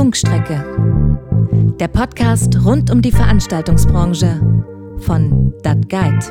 [0.00, 0.64] Funkstrecke.
[1.78, 4.40] Der Podcast rund um die Veranstaltungsbranche
[4.96, 6.24] von Dat Guide.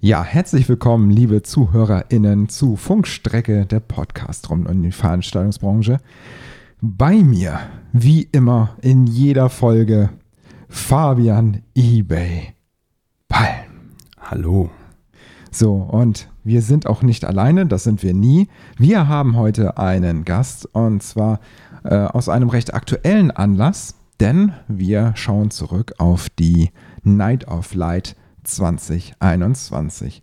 [0.00, 5.98] Ja, herzlich willkommen, liebe ZuhörerInnen, zu Funkstrecke, der Podcast rund um die Veranstaltungsbranche.
[6.80, 7.60] Bei mir,
[7.92, 10.10] wie immer, in jeder Folge,
[10.68, 12.54] Fabian eBay
[13.28, 13.92] Palm.
[14.18, 14.70] Hallo.
[15.52, 18.48] So, und wir sind auch nicht alleine, das sind wir nie.
[18.78, 21.40] Wir haben heute einen Gast und zwar
[21.84, 26.70] äh, aus einem recht aktuellen Anlass, denn wir schauen zurück auf die
[27.02, 30.22] Night of Light 2021.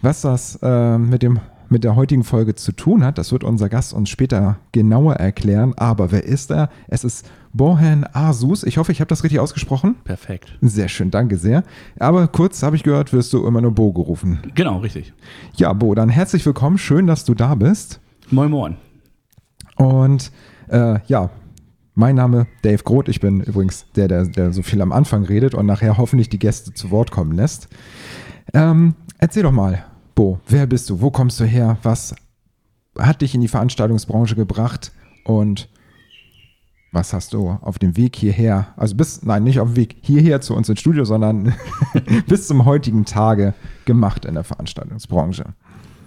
[0.00, 1.40] Was das äh, mit dem
[1.72, 5.72] mit der heutigen Folge zu tun hat, das wird unser Gast uns später genauer erklären.
[5.76, 6.68] Aber wer ist er?
[6.86, 8.62] Es ist Bohan Asus.
[8.62, 9.96] Ich hoffe, ich habe das richtig ausgesprochen.
[10.04, 10.56] Perfekt.
[10.60, 11.64] Sehr schön, danke sehr.
[11.98, 14.40] Aber kurz habe ich gehört, wirst du immer nur Bo gerufen.
[14.54, 15.12] Genau, richtig.
[15.56, 16.78] Ja, Bo, dann herzlich willkommen.
[16.78, 18.00] Schön, dass du da bist.
[18.30, 18.76] Moin, moin.
[19.76, 20.30] Und
[20.68, 21.30] äh, ja,
[21.94, 23.08] mein Name Dave Groth.
[23.08, 26.38] Ich bin übrigens der, der, der so viel am Anfang redet und nachher hoffentlich die
[26.38, 27.68] Gäste zu Wort kommen lässt.
[28.54, 31.00] Ähm, erzähl doch mal, Bo, wer bist du?
[31.00, 31.78] Wo kommst du her?
[31.82, 32.14] Was
[32.98, 34.92] hat dich in die Veranstaltungsbranche gebracht?
[35.24, 35.68] Und
[36.92, 40.42] was hast du auf dem Weg hierher, also bis, nein, nicht auf dem Weg hierher
[40.42, 41.54] zu uns ins Studio, sondern
[42.28, 43.54] bis zum heutigen Tage
[43.86, 45.54] gemacht in der Veranstaltungsbranche?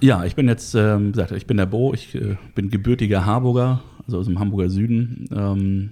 [0.01, 3.81] Ja, ich bin jetzt, ähm, gesagt, ich bin der Bo, ich äh, bin gebürtiger Harburger,
[4.05, 5.27] also aus dem Hamburger Süden.
[5.35, 5.91] Ähm,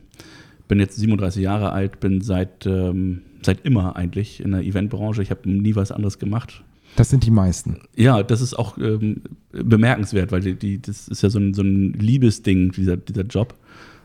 [0.67, 5.23] bin jetzt 37 Jahre alt, bin seit, ähm, seit immer eigentlich in der Eventbranche.
[5.23, 6.63] Ich habe nie was anderes gemacht.
[6.95, 7.79] Das sind die meisten.
[7.95, 11.63] Ja, das ist auch ähm, bemerkenswert, weil die, die, das ist ja so ein, so
[11.63, 13.55] ein Liebesding, dieser, dieser Job.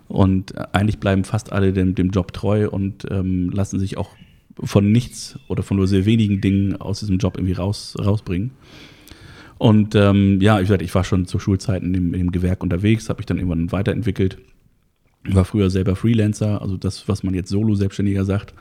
[0.09, 4.11] Und eigentlich bleiben fast alle dem, dem Job treu und ähm, lassen sich auch
[4.59, 8.53] von nichts oder von nur sehr wenigen Dingen aus diesem Job irgendwie raus, rausbringen.
[9.59, 13.27] Und ähm, ja, ich, ich war schon zu Schulzeiten in dem Gewerk unterwegs, habe mich
[13.27, 14.39] dann irgendwann weiterentwickelt.
[15.25, 18.55] War früher selber Freelancer, also das, was man jetzt Solo-Selbstständiger sagt.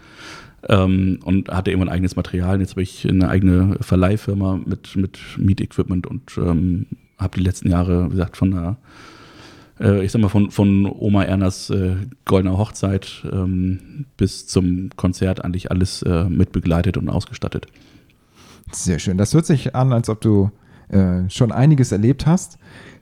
[0.69, 2.59] Ähm, und hatte irgendwann eigenes Material.
[2.59, 8.07] Jetzt habe ich eine eigene Verleihfirma mit, mit Miet-Equipment und ähm, habe die letzten Jahre,
[8.07, 8.77] wie gesagt, von der
[9.79, 11.95] äh, ich sag mal, von, von Oma Ernas äh,
[12.25, 17.67] Goldener Hochzeit ähm, bis zum Konzert eigentlich alles äh, mitbegleitet und ausgestattet.
[18.71, 19.17] Sehr schön.
[19.17, 20.51] Das hört sich an, als ob du
[20.89, 22.57] äh, schon einiges erlebt hast.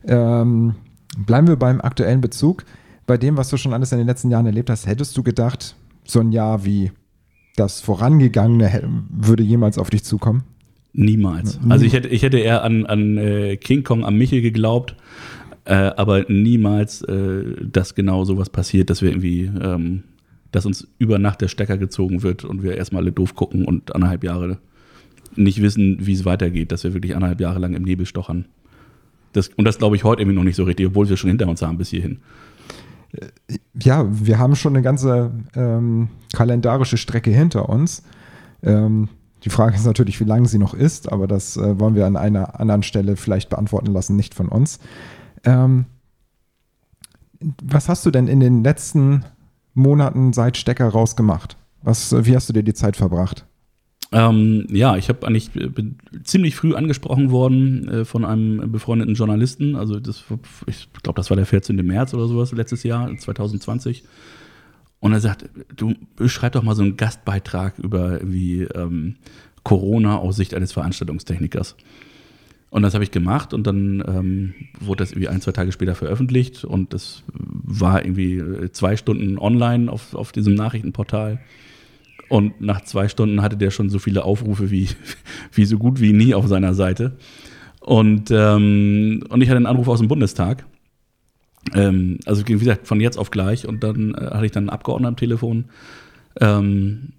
[0.06, 0.76] Ähm,
[1.18, 2.66] bleiben wir beim aktuellen Bezug.
[3.08, 5.76] Bei dem, was du schon alles in den letzten Jahren erlebt hast, hättest du gedacht,
[6.04, 6.92] so ein Jahr wie
[7.56, 10.44] das vorangegangene würde jemals auf dich zukommen?
[10.94, 11.60] Niemals.
[11.68, 14.96] Also ich hätte, ich hätte eher an, an äh, King Kong am Michel geglaubt,
[15.66, 20.04] äh, aber niemals, äh, dass genau sowas passiert, dass wir irgendwie, ähm,
[20.52, 23.94] dass uns über Nacht der Stecker gezogen wird und wir erstmal alle doof gucken und
[23.94, 24.60] anderthalb Jahre
[25.36, 28.46] nicht wissen, wie es weitergeht, dass wir wirklich anderthalb Jahre lang im Nebel stochern.
[29.34, 31.50] Das, und das glaube ich heute irgendwie noch nicht so richtig, obwohl wir schon hinter
[31.50, 32.20] uns haben bis hierhin.
[33.74, 38.04] Ja, wir haben schon eine ganze ähm, kalendarische Strecke hinter uns.
[38.64, 39.10] Ähm,
[39.44, 42.18] die Frage ist natürlich, wie lange sie noch ist, aber das äh, wollen wir an
[42.18, 44.80] einer anderen Stelle vielleicht beantworten lassen, nicht von uns.
[45.44, 45.86] Ähm,
[47.64, 49.24] was hast du denn in den letzten
[49.74, 51.58] Monaten seit Stecker raus gemacht?
[51.84, 53.46] Was, wie hast du dir die Zeit verbracht?
[54.12, 59.76] Ähm, ja, ich habe eigentlich bin ziemlich früh angesprochen worden äh, von einem befreundeten Journalisten.
[59.76, 60.24] Also das,
[60.68, 61.76] ich glaube, das war der 14.
[61.78, 64.04] März oder sowas letztes Jahr, 2020.
[65.00, 65.94] Und er sagt, du
[66.26, 69.16] schreib doch mal so einen Gastbeitrag über wie ähm,
[69.64, 71.76] Corona aus Sicht eines Veranstaltungstechnikers.
[72.70, 75.96] Und das habe ich gemacht und dann ähm, wurde das irgendwie ein, zwei Tage später
[75.96, 81.40] veröffentlicht und das war irgendwie äh, zwei Stunden online auf, auf diesem Nachrichtenportal.
[82.30, 84.90] Und nach zwei Stunden hatte der schon so viele Aufrufe wie,
[85.54, 87.18] wie so gut wie nie auf seiner Seite.
[87.80, 90.66] Und, ähm, und ich hatte einen Anruf aus dem Bundestag.
[91.74, 93.68] Ähm, also wie gesagt, von jetzt auf gleich.
[93.68, 95.66] Und dann äh, hatte ich dann einen Abgeordneten am Telefon.
[96.40, 97.14] Ähm,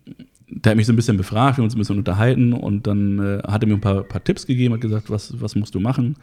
[0.48, 3.18] der hat mich so ein bisschen befragt, wir haben uns ein bisschen unterhalten und dann
[3.18, 5.80] äh, hat er mir ein paar, paar, Tipps gegeben, hat gesagt, was, was musst du
[5.80, 6.16] machen?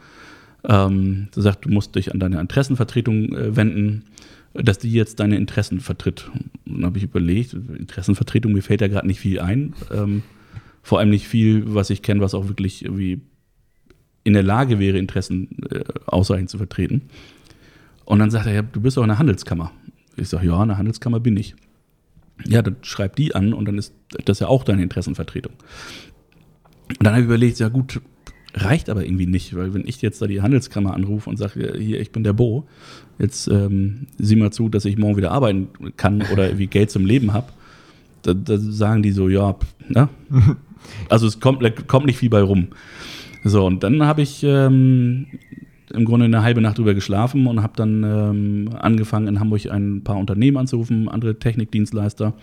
[0.66, 4.04] Ähm, er sagt, du musst dich an deine Interessenvertretung äh, wenden,
[4.54, 6.30] dass die jetzt deine Interessen vertritt.
[6.64, 9.74] Und dann habe ich überlegt, Interessenvertretung, mir fällt ja gerade nicht viel ein.
[9.92, 10.22] Ähm,
[10.82, 13.20] vor allem nicht viel, was ich kenne, was auch wirklich irgendwie
[14.22, 17.02] in der Lage wäre, Interessen äh, ausreichend zu vertreten.
[18.04, 19.72] Und dann sagt er, ja, du bist doch in der Handelskammer.
[20.16, 21.54] Ich sage, ja, in der Handelskammer bin ich.
[22.46, 25.52] Ja, dann schreib die an und dann ist das ja auch deine Interessenvertretung.
[26.88, 28.00] Und dann habe ich überlegt, ja gut,
[28.54, 32.00] reicht aber irgendwie nicht, weil wenn ich jetzt da die Handelskammer anrufe und sage, hier,
[32.00, 32.66] ich bin der Bo,
[33.18, 37.04] jetzt ähm, sieh mal zu, dass ich morgen wieder arbeiten kann oder irgendwie Geld zum
[37.04, 37.48] Leben habe,
[38.22, 39.56] da, da, sagen die so, ja,
[39.88, 40.08] ne?
[41.08, 42.68] Also es kommt, kommt nicht viel bei rum.
[43.42, 45.28] So, und dann habe ich ähm,
[45.94, 50.04] im Grunde eine halbe Nacht drüber geschlafen und habe dann ähm, angefangen, in Hamburg ein
[50.04, 52.34] paar Unternehmen anzurufen, andere Technikdienstleister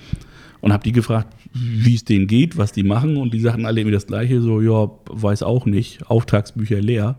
[0.61, 3.81] und habe die gefragt, wie es denen geht, was die machen und die sagten alle
[3.81, 7.17] irgendwie das Gleiche, so, ja, weiß auch nicht, Auftragsbücher leer,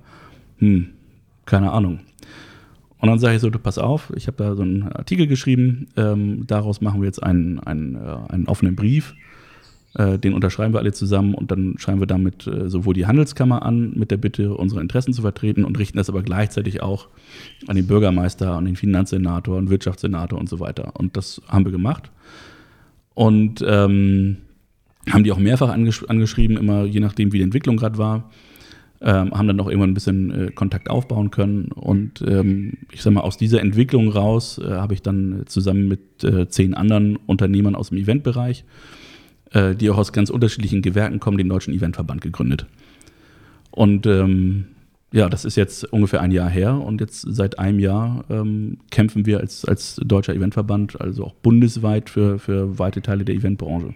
[0.59, 0.91] hm,
[1.45, 2.01] keine Ahnung.
[2.99, 5.89] Und dann sage ich so, du pass auf, ich habe da so einen Artikel geschrieben,
[5.97, 9.15] ähm, daraus machen wir jetzt einen, einen, äh, einen offenen Brief,
[9.95, 13.63] äh, den unterschreiben wir alle zusammen und dann schreiben wir damit äh, sowohl die Handelskammer
[13.63, 17.09] an mit der Bitte, unsere Interessen zu vertreten und richten das aber gleichzeitig auch
[17.67, 20.93] an den Bürgermeister, an den Finanzsenator, an den Wirtschaftssenator und so weiter.
[20.97, 22.11] Und das haben wir gemacht.
[23.15, 24.39] Und ähm,
[25.11, 28.31] haben die auch mehrfach angesch angeschrieben, immer je nachdem, wie die Entwicklung gerade war.
[29.01, 31.73] Ähm, haben dann auch irgendwann ein bisschen äh, Kontakt aufbauen können.
[31.73, 36.23] Und ähm, ich sag mal, aus dieser Entwicklung raus äh, habe ich dann zusammen mit
[36.23, 38.65] äh, zehn anderen Unternehmern aus dem Eventbereich,
[39.51, 42.67] äh, die auch aus ganz unterschiedlichen Gewerken kommen, den Deutschen Eventverband gegründet.
[43.73, 44.67] Und ähm,
[45.13, 49.27] ja, das ist jetzt ungefähr ein Jahr her und jetzt seit einem Jahr ähm, kämpfen
[49.27, 53.95] wir als, als deutscher Eventverband, also auch bundesweit für, für weite Teile der Eventbranche.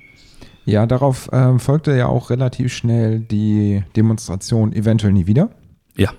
[0.67, 5.51] Ja, darauf ähm, folgte ja auch relativ schnell die Demonstration eventuell nie wieder.
[5.97, 6.11] Ja.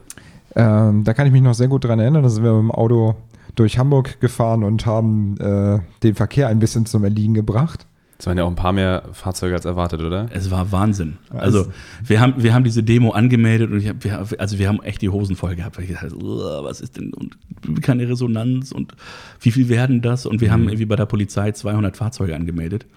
[0.55, 2.23] Ähm, da kann ich mich noch sehr gut dran erinnern.
[2.23, 3.15] Da sind wir mit dem Auto
[3.55, 7.85] durch Hamburg gefahren und haben äh, den Verkehr ein bisschen zum Erliegen gebracht.
[8.19, 10.27] Es waren ja auch ein paar mehr Fahrzeuge als erwartet, oder?
[10.31, 11.17] Es war Wahnsinn.
[11.29, 11.67] Also
[12.03, 15.03] wir haben, wir haben diese Demo angemeldet und ich hab, wir, also wir haben echt
[15.03, 15.77] die Hosen voll gehabt.
[15.77, 17.37] Weil ich dachte, was ist denn und
[17.83, 18.93] keine Resonanz und
[19.39, 20.25] wie viel werden das?
[20.25, 20.53] Und wir mhm.
[20.53, 22.87] haben irgendwie bei der Polizei 200 Fahrzeuge angemeldet.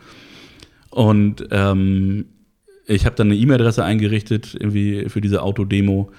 [0.89, 2.25] Und ähm,
[2.87, 6.11] ich habe dann eine E-Mail-Adresse eingerichtet irgendwie für diese Autodemo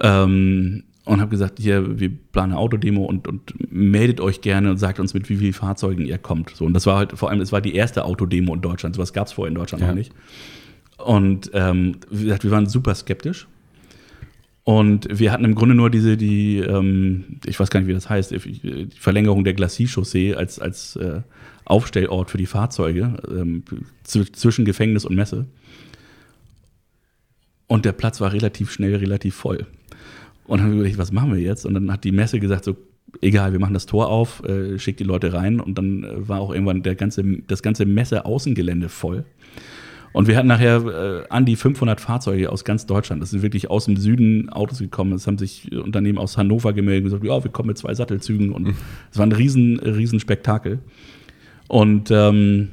[0.00, 4.76] ähm, und habe gesagt, hier, wir planen eine Autodemo und, und meldet euch gerne und
[4.76, 6.50] sagt uns, mit wie vielen Fahrzeugen ihr kommt.
[6.50, 8.94] So, und das war halt vor allem, es war die erste Autodemo in Deutschland.
[8.96, 9.88] Sowas gab es vorher in Deutschland ja.
[9.88, 10.12] noch nicht.
[10.98, 13.46] Und ähm, wie gesagt, wir waren super skeptisch.
[14.62, 18.10] Und wir hatten im Grunde nur diese, die, ähm, ich weiß gar nicht, wie das
[18.10, 21.22] heißt, die Verlängerung der Glacis-Chaussee als, als äh,
[21.64, 23.64] Aufstellort für die Fahrzeuge ähm,
[24.02, 25.46] zwischen Gefängnis und Messe.
[27.66, 29.66] Und der Platz war relativ schnell relativ voll.
[30.50, 31.64] Und dann haben wir überlegt, was machen wir jetzt?
[31.64, 32.76] Und dann hat die Messe gesagt, so,
[33.20, 35.60] egal, wir machen das Tor auf, äh, schickt die Leute rein.
[35.60, 39.24] Und dann äh, war auch irgendwann der ganze, das ganze Messe-Außengelände voll.
[40.12, 43.22] Und wir hatten nachher äh, an die 500 Fahrzeuge aus ganz Deutschland.
[43.22, 45.12] Das sind wirklich aus dem Süden Autos gekommen.
[45.12, 48.50] Es haben sich Unternehmen aus Hannover gemeldet und gesagt, ja, wir kommen mit zwei Sattelzügen.
[48.50, 48.74] Und
[49.12, 50.80] es war ein riesen, riesen Spektakel.
[51.68, 52.70] Und ähm,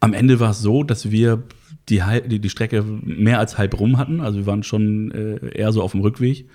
[0.00, 1.42] am Ende war es so, dass wir
[1.88, 4.20] die, die, die Strecke mehr als halb rum hatten.
[4.20, 6.46] Also wir waren schon äh, eher so auf dem Rückweg.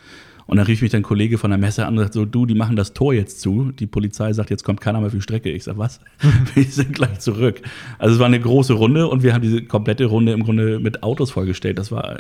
[0.45, 2.45] Und dann rief mich dann ein Kollege von der Messe an und sagt so, du,
[2.45, 3.71] die machen das Tor jetzt zu.
[3.71, 5.49] Die Polizei sagt, jetzt kommt keiner mehr für die Strecke.
[5.49, 5.99] Ich sag, was?
[6.53, 7.61] wir sind gleich zurück.
[7.97, 11.01] Also es war eine große Runde und wir haben diese komplette Runde im Grunde mit
[11.01, 11.77] Autos vollgestellt.
[11.77, 12.19] Das war,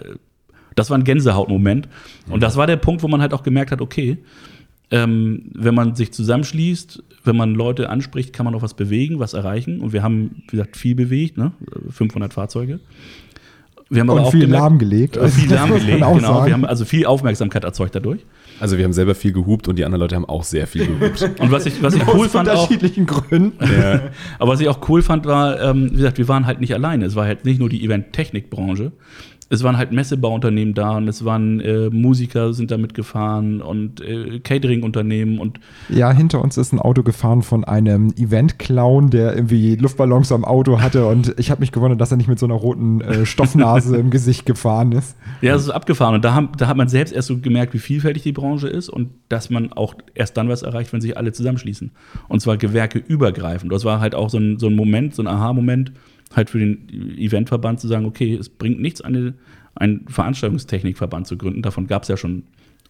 [0.75, 1.89] das war ein Gänsehautmoment.
[2.29, 4.19] Und das war der Punkt, wo man halt auch gemerkt hat, okay,
[4.93, 9.33] ähm, wenn man sich zusammenschließt, wenn man Leute anspricht, kann man auch was bewegen, was
[9.33, 9.79] erreichen.
[9.79, 11.51] Und wir haben, wie gesagt, viel bewegt, ne?
[11.89, 12.79] 500 Fahrzeuge.
[13.89, 15.17] Wir haben und aber auch viel lahmgelegt.
[15.17, 16.19] Also viel lahmgelegt, genau.
[16.19, 16.45] Sagen.
[16.45, 18.23] Wir haben also viel Aufmerksamkeit erzeugt dadurch.
[18.59, 21.27] Also wir haben selber viel gehupt und die anderen Leute haben auch sehr viel gehupt.
[21.39, 23.65] und was ich, was ich cool Aus fand unterschiedlichen auch, Gründen.
[23.65, 24.01] Ja.
[24.37, 27.05] Aber was ich auch cool fand, war, ähm, wie gesagt, wir waren halt nicht alleine.
[27.05, 28.91] Es war halt nicht nur die Event-Technik-Branche,
[29.49, 34.39] es waren halt Messebauunternehmen da und es waren äh, Musiker sind da mitgefahren und äh,
[34.39, 35.59] Catering-Unternehmen und
[35.89, 40.81] ja, hinter uns ist ein Auto gefahren von einem Event-Clown, der irgendwie Luftballons am Auto
[40.81, 43.97] hatte und ich habe mich gewundert, dass er nicht mit so einer roten äh, Stoffnase
[43.97, 45.15] im Gesicht gefahren ist.
[45.41, 47.79] Ja, es ist abgefahren und da, haben, da hat man selbst erst so gemerkt, wie
[47.79, 51.31] vielfältig die Branche ist und dass man auch erst dann was erreicht, wenn sich alle
[51.31, 51.91] zusammenschließen.
[52.27, 53.71] Und zwar gewerkeübergreifend.
[53.71, 55.91] Das war halt auch so ein, so ein Moment, so ein Aha-Moment
[56.33, 59.35] halt für den Eventverband zu sagen, okay, es bringt nichts, eine,
[59.75, 61.61] einen Veranstaltungstechnikverband zu gründen.
[61.61, 62.43] Davon gab es ja schon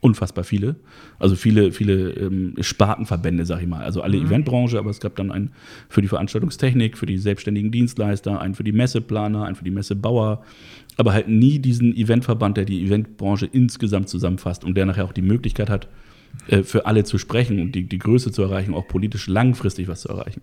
[0.04, 0.76] unfassbar viele.
[1.18, 3.84] Also viele, viele ähm, Spartenverbände, sag ich mal.
[3.84, 4.26] Also alle mhm.
[4.26, 5.52] Eventbranche, aber es gab dann einen
[5.88, 10.44] für die Veranstaltungstechnik, für die selbstständigen Dienstleister, einen für die Messeplaner, einen für die Messebauer,
[10.98, 15.22] aber halt nie diesen Eventverband, der die Eventbranche insgesamt zusammenfasst und der nachher auch die
[15.22, 15.88] Möglichkeit hat,
[16.48, 20.02] äh, für alle zu sprechen und die, die Größe zu erreichen, auch politisch langfristig was
[20.02, 20.42] zu erreichen.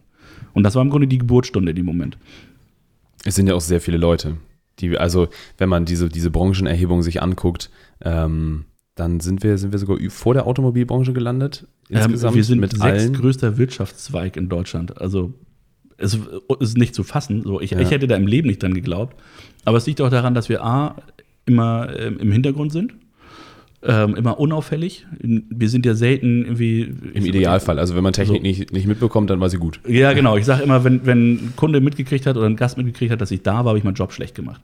[0.55, 2.17] Und das war im Grunde die Geburtsstunde in dem Moment.
[3.25, 4.37] Es sind ja auch sehr viele Leute.
[4.79, 7.71] Die, also, wenn man diese, diese Branchenerhebung sich anguckt,
[8.03, 11.67] ähm, dann sind wir, sind wir sogar vor der Automobilbranche gelandet.
[11.89, 15.01] Insgesamt ähm, wir sind mit sechstgrößter Wirtschaftszweig in Deutschland.
[15.01, 15.35] Also
[15.97, 16.19] es
[16.61, 17.43] ist nicht zu fassen.
[17.43, 17.81] So, ich, ja.
[17.81, 19.17] ich hätte da im Leben nicht dran geglaubt.
[19.65, 20.97] Aber es liegt auch daran, dass wir A,
[21.47, 22.95] immer ähm, im Hintergrund sind
[23.83, 25.07] ähm, immer unauffällig.
[25.21, 26.95] Wir sind ja selten irgendwie.
[27.15, 28.43] Im Idealfall, also wenn man Technik so.
[28.43, 29.81] nicht, nicht mitbekommt, dann war sie gut.
[29.89, 30.37] Ja, genau.
[30.37, 33.31] Ich sage immer, wenn, wenn ein Kunde mitgekriegt hat oder ein Gast mitgekriegt hat, dass
[33.31, 34.61] ich da war, habe ich meinen Job schlecht gemacht.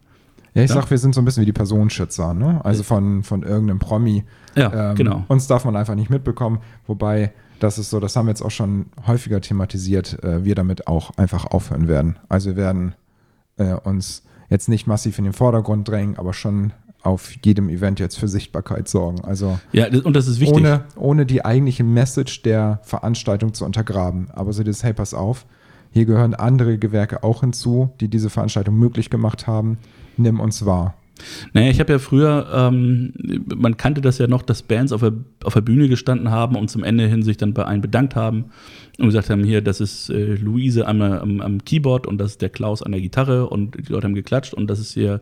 [0.54, 0.76] Ja, ich Ja.
[0.76, 2.60] sag, wir sind so ein bisschen wie die Personenschützer, ne?
[2.64, 4.24] Also von, von irgendeinem Promi.
[4.54, 5.24] Ja, Ähm, genau.
[5.28, 6.60] Uns darf man einfach nicht mitbekommen.
[6.86, 10.86] Wobei, das ist so, das haben wir jetzt auch schon häufiger thematisiert, äh, wir damit
[10.88, 12.18] auch einfach aufhören werden.
[12.28, 12.94] Also wir werden
[13.58, 16.72] äh, uns jetzt nicht massiv in den Vordergrund drängen, aber schon
[17.02, 19.24] auf jedem Event jetzt für Sichtbarkeit sorgen.
[19.24, 20.56] Also Ja, und das ist wichtig.
[20.56, 24.28] ohne, ohne die eigentliche Message der Veranstaltung zu untergraben.
[24.32, 25.46] Aber so das, hey, pass auf,
[25.92, 29.78] hier gehören andere Gewerke auch hinzu, die diese Veranstaltung möglich gemacht haben.
[30.16, 30.94] Nimm uns wahr.
[31.52, 33.12] Naja, ich habe ja früher, ähm,
[33.54, 35.12] man kannte das ja noch, dass Bands auf der,
[35.44, 38.46] auf der Bühne gestanden haben und zum Ende hin sich dann bei allen bedankt haben
[38.98, 42.42] und gesagt haben, hier, das ist äh, Luise am, am, am Keyboard und das ist
[42.42, 45.20] der Klaus an der Gitarre und die Leute haben geklatscht und das ist hier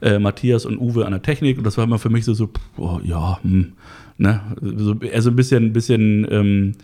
[0.00, 2.50] äh, Matthias und Uwe an der Technik und das war immer für mich so, so
[2.76, 3.72] oh, ja, hm,
[4.18, 6.82] ne, so, also ein bisschen, ein bisschen ähm, äh,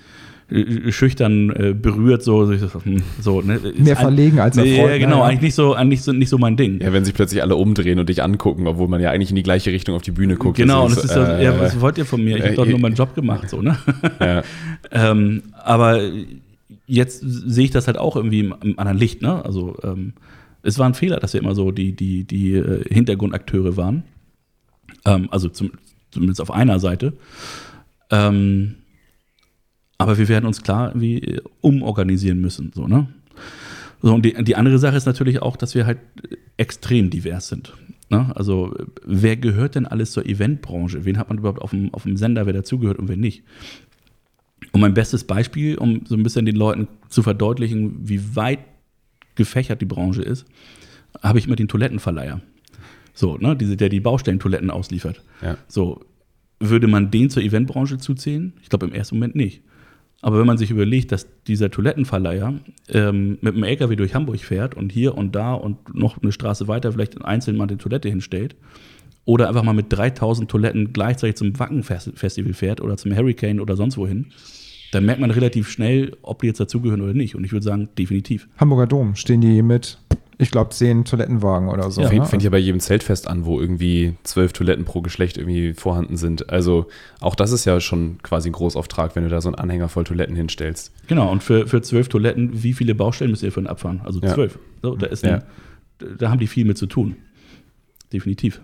[0.90, 3.02] schüchtern äh, berührt, so, so, hm,
[3.46, 4.90] ne, Mehr ein- verlegen als Nee, erfreut.
[4.92, 6.80] Ja, genau, eigentlich nicht so, eigentlich so, nicht so mein Ding.
[6.80, 9.42] Ja, wenn sich plötzlich alle umdrehen und dich angucken, obwohl man ja eigentlich in die
[9.42, 10.56] gleiche Richtung auf die Bühne guckt.
[10.56, 12.36] Genau, und das das ist so, äh, ja, was wollt ihr von mir?
[12.36, 13.76] Ich habe äh, doch nur äh, meinen Job gemacht, so, ne?
[14.20, 14.42] ja.
[14.90, 16.00] ähm, aber
[16.86, 19.44] jetzt sehe ich das halt auch irgendwie im, im anderen Licht, ne?
[19.44, 20.14] Also ähm,
[20.62, 24.02] es war ein Fehler, dass wir immer so die, die, die äh, Hintergrundakteure waren.
[25.06, 25.70] Ähm, also zum,
[26.10, 27.12] zumindest auf einer Seite.
[28.10, 28.74] Ähm,
[30.00, 33.08] aber wir werden uns klar irgendwie äh, umorganisieren müssen, so, ne?
[34.02, 35.98] So, und die, die andere Sache ist natürlich auch, dass wir halt
[36.56, 37.74] extrem divers sind.
[38.08, 38.32] Ne?
[38.34, 41.04] Also, äh, wer gehört denn alles zur Eventbranche?
[41.04, 43.44] Wen hat man überhaupt auf dem, auf dem Sender, wer dazugehört und wer nicht?
[44.72, 48.60] Und mein bestes Beispiel, um so ein bisschen den Leuten zu verdeutlichen, wie weit
[49.34, 50.46] gefächert die Branche ist,
[51.22, 52.40] habe ich immer den Toilettenverleiher.
[53.12, 55.22] So, ne, diese, der die Baustellentoiletten ausliefert.
[55.42, 55.58] Ja.
[55.68, 56.04] So,
[56.58, 58.54] würde man den zur Eventbranche zuzählen?
[58.62, 59.62] Ich glaube im ersten Moment nicht.
[60.22, 62.54] Aber wenn man sich überlegt, dass dieser Toilettenverleiher
[62.88, 66.68] ähm, mit einem LKW durch Hamburg fährt und hier und da und noch eine Straße
[66.68, 68.54] weiter vielleicht einzeln mal eine Toilette hinstellt
[69.24, 73.96] oder einfach mal mit 3000 Toiletten gleichzeitig zum Wacken-Festival fährt oder zum Hurricane oder sonst
[73.96, 74.26] wohin,
[74.92, 77.34] dann merkt man relativ schnell, ob die jetzt dazugehören oder nicht.
[77.34, 78.48] Und ich würde sagen, definitiv.
[78.56, 79.98] Hamburger Dom stehen die mit,
[80.40, 82.00] ich glaube, zehn Toilettenwagen oder so.
[82.00, 82.14] Ja, ne?
[82.14, 86.16] Fängt, fängt ja bei jedem Zeltfest an, wo irgendwie zwölf Toiletten pro Geschlecht irgendwie vorhanden
[86.16, 86.50] sind.
[86.50, 86.86] Also
[87.20, 90.04] auch das ist ja schon quasi ein Großauftrag, wenn du da so einen Anhänger voll
[90.04, 90.92] Toiletten hinstellst.
[91.06, 94.00] Genau, und für, für zwölf Toiletten, wie viele Baustellen müsst ihr für abfahren?
[94.04, 94.34] Also Ja.
[94.34, 94.58] zwölf.
[94.82, 95.34] So, da, ist Ja.
[95.36, 95.42] ein,
[96.18, 97.16] da haben die viel mit zu tun.
[98.12, 98.60] Definitiv.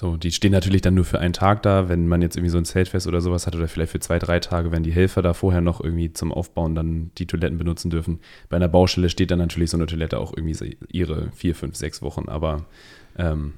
[0.00, 1.88] So, die stehen natürlich dann nur für einen Tag da.
[1.88, 4.38] Wenn man jetzt irgendwie so ein Zeltfest oder sowas hat oder vielleicht für zwei, drei
[4.38, 8.20] Tage, wenn die Helfer da vorher noch irgendwie zum Aufbauen dann die Toiletten benutzen dürfen.
[8.48, 12.00] Bei einer Baustelle steht dann natürlich so eine Toilette auch irgendwie ihre vier, fünf, sechs
[12.00, 12.28] Wochen.
[12.28, 12.66] Aber
[13.16, 13.54] ähm,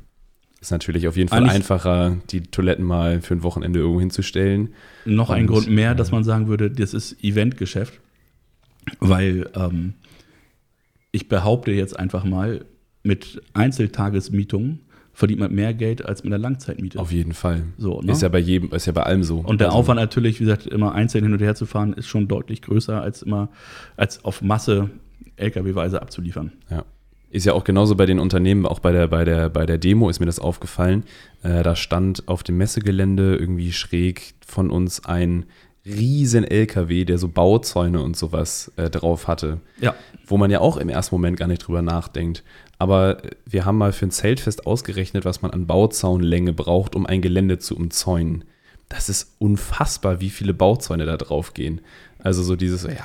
[0.62, 4.72] ist natürlich auf jeden Fall Eigentlich- einfacher, die Toiletten mal für ein Wochenende irgendwo hinzustellen.
[5.04, 8.00] Noch ein Und, Grund mehr, dass man sagen würde, das ist Eventgeschäft.
[8.98, 9.92] Weil ähm,
[11.12, 12.64] ich behaupte jetzt einfach mal,
[13.02, 14.80] mit Einzeltagesmietungen
[15.12, 16.98] verdient man mehr Geld als mit einer Langzeitmiete.
[16.98, 17.62] Auf jeden Fall.
[17.78, 18.12] So, ne?
[18.12, 19.38] Ist ja bei jedem, ist ja bei allem so.
[19.38, 22.06] Und der Also, Aufwand natürlich, wie gesagt, immer einzeln hin und her zu fahren, ist
[22.06, 23.48] schon deutlich größer, als immer
[23.96, 24.90] als auf Masse
[25.36, 26.52] LKW-weise abzuliefern.
[26.70, 26.84] Ja.
[27.32, 30.10] Ist ja auch genauso bei den Unternehmen, auch bei der, bei der, bei der Demo
[30.10, 31.04] ist mir das aufgefallen.
[31.42, 35.46] Äh, da stand auf dem Messegelände irgendwie schräg von uns ein
[35.86, 39.60] riesen LKW, der so Bauzäune und sowas äh, drauf hatte.
[39.80, 39.94] Ja.
[40.26, 42.42] Wo man ja auch im ersten Moment gar nicht drüber nachdenkt.
[42.80, 47.20] Aber wir haben mal für ein Zeltfest ausgerechnet, was man an Bauzaunlänge braucht, um ein
[47.20, 48.44] Gelände zu umzäunen.
[48.88, 51.82] Das ist unfassbar, wie viele Bauzäune da drauf gehen.
[52.20, 53.04] Also so dieses, ja,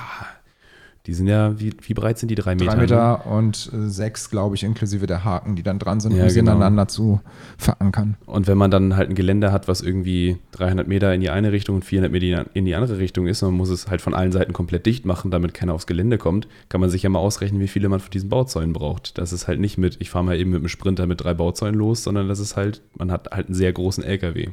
[1.06, 2.34] die sind ja, wie, wie breit sind die?
[2.34, 2.66] Drei Meter?
[2.66, 2.82] Drei ne?
[2.82, 6.30] Meter und äh, sechs, glaube ich, inklusive der Haken, die dann dran sind, Ja, um
[6.30, 6.52] sie genau.
[6.52, 7.20] ineinander zu
[7.58, 8.16] verankern.
[8.26, 11.52] Und wenn man dann halt ein Gelände hat, was irgendwie 300 Meter in die eine
[11.52, 14.14] Richtung und 400 Meter in die andere Richtung ist, und man muss es halt von
[14.14, 17.20] allen Seiten komplett dicht machen, damit keiner aufs Gelände kommt, kann man sich ja mal
[17.20, 19.16] ausrechnen, wie viele man von diesen Bauzäunen braucht.
[19.18, 21.78] Das ist halt nicht mit, ich fahre mal eben mit einem Sprinter mit drei Bauzäunen
[21.78, 24.48] los, sondern das ist halt, man hat halt einen sehr großen LKW.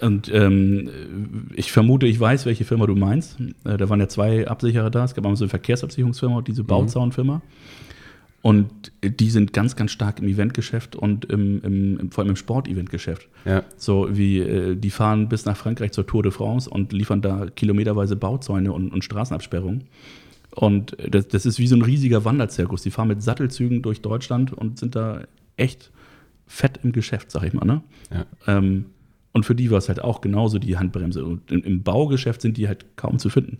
[0.00, 3.38] Und ähm, ich vermute, ich weiß, welche Firma du meinst.
[3.64, 5.04] Äh, da waren ja zwei Absicherer da.
[5.04, 7.42] Es gab einmal so eine Verkehrsabsicherungsfirma und diese Bauzaunfirma.
[8.42, 13.28] Und die sind ganz, ganz stark im Eventgeschäft und im, im, vor allem im Sport-Eventgeschäft.
[13.44, 17.22] Ja, So wie äh, die fahren bis nach Frankreich zur Tour de France und liefern
[17.22, 19.84] da kilometerweise Bauzäune und, und Straßenabsperrungen.
[20.54, 22.82] Und das, das ist wie so ein riesiger Wanderzirkus.
[22.82, 25.22] Die fahren mit Sattelzügen durch Deutschland und sind da
[25.56, 25.90] echt
[26.46, 27.64] fett im Geschäft, sag ich mal.
[27.64, 27.82] Ne?
[28.12, 28.26] ja.
[28.46, 28.86] Ähm,
[29.32, 31.24] und für die war es halt auch genauso die Handbremse.
[31.24, 33.58] Und im, im Baugeschäft sind die halt kaum zu finden.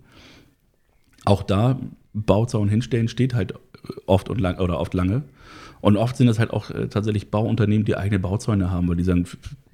[1.23, 1.79] Auch da
[2.25, 3.53] Bauzaun hinstellen steht halt
[4.05, 5.23] oft und lang oder oft lange.
[5.81, 9.03] Und oft sind das halt auch äh, tatsächlich Bauunternehmen, die eigene Bauzäune haben, weil die
[9.03, 9.25] sagen,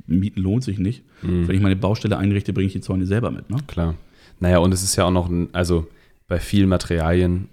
[0.05, 1.03] Mieten lohnt sich nicht.
[1.21, 3.50] Wenn ich meine Baustelle einrichte, bringe ich die Zäune selber mit.
[3.50, 3.57] Ne?
[3.67, 3.95] Klar.
[4.39, 5.88] Naja, und es ist ja auch noch ein, also
[6.27, 7.47] bei vielen Materialien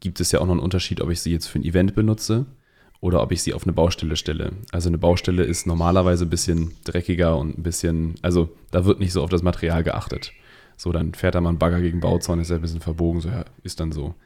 [0.00, 2.46] gibt es ja auch noch einen Unterschied, ob ich sie jetzt für ein Event benutze
[3.00, 4.52] oder ob ich sie auf eine Baustelle stelle.
[4.72, 9.12] Also eine Baustelle ist normalerweise ein bisschen dreckiger und ein bisschen, also da wird nicht
[9.12, 10.32] so auf das Material geachtet.
[10.76, 13.28] So, dann fährt da mal ein Bagger gegen Bauzaun, ist ja ein bisschen verbogen, so
[13.28, 14.16] ja, ist dann so.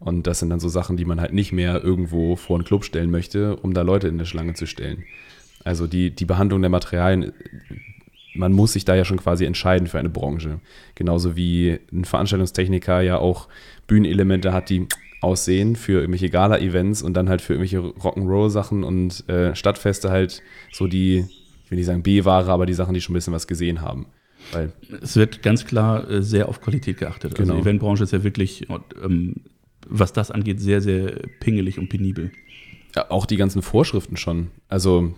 [0.00, 2.84] Und das sind dann so Sachen, die man halt nicht mehr irgendwo vor einen Club
[2.84, 5.04] stellen möchte, um da Leute in eine Schlange zu stellen.
[5.64, 7.32] Also die, die Behandlung der Materialien,
[8.34, 10.60] man muss sich da ja schon quasi entscheiden für eine Branche.
[10.94, 13.48] Genauso wie ein Veranstaltungstechniker ja auch
[13.86, 14.86] Bühnenelemente hat, die
[15.20, 20.86] aussehen für irgendwelche Gala-Events und dann halt für irgendwelche Rock'n'Roll-Sachen und äh, Stadtfeste halt so
[20.86, 21.24] die,
[21.64, 24.06] ich will nicht sagen B-Ware, aber die Sachen, die schon ein bisschen was gesehen haben.
[24.52, 27.32] Weil es wird ganz klar äh, sehr auf Qualität geachtet.
[27.32, 27.54] Also Genau.
[27.54, 28.68] Also die Eventbranche ist ja wirklich,
[29.02, 29.34] ähm,
[29.88, 32.30] was das angeht, sehr, sehr pingelig und penibel.
[32.96, 34.48] Ja, auch die ganzen Vorschriften schon.
[34.68, 35.14] Also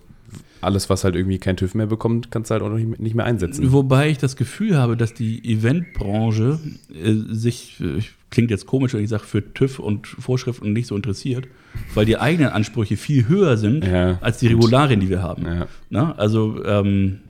[0.60, 3.24] alles, was halt irgendwie kein TÜV mehr bekommt, kannst du halt auch nicht nicht mehr
[3.24, 3.72] einsetzen.
[3.72, 6.58] Wobei ich das Gefühl habe, dass die Eventbranche
[6.92, 10.96] äh, sich, äh, klingt jetzt komisch, wenn ich sage, für TÜV und Vorschriften nicht so
[10.96, 11.48] interessiert,
[11.94, 15.46] weil die eigenen Ansprüche viel höher sind Ja, als die Regularien, die wir haben.
[15.46, 15.66] Ja.
[15.88, 17.20] Na, also ähm,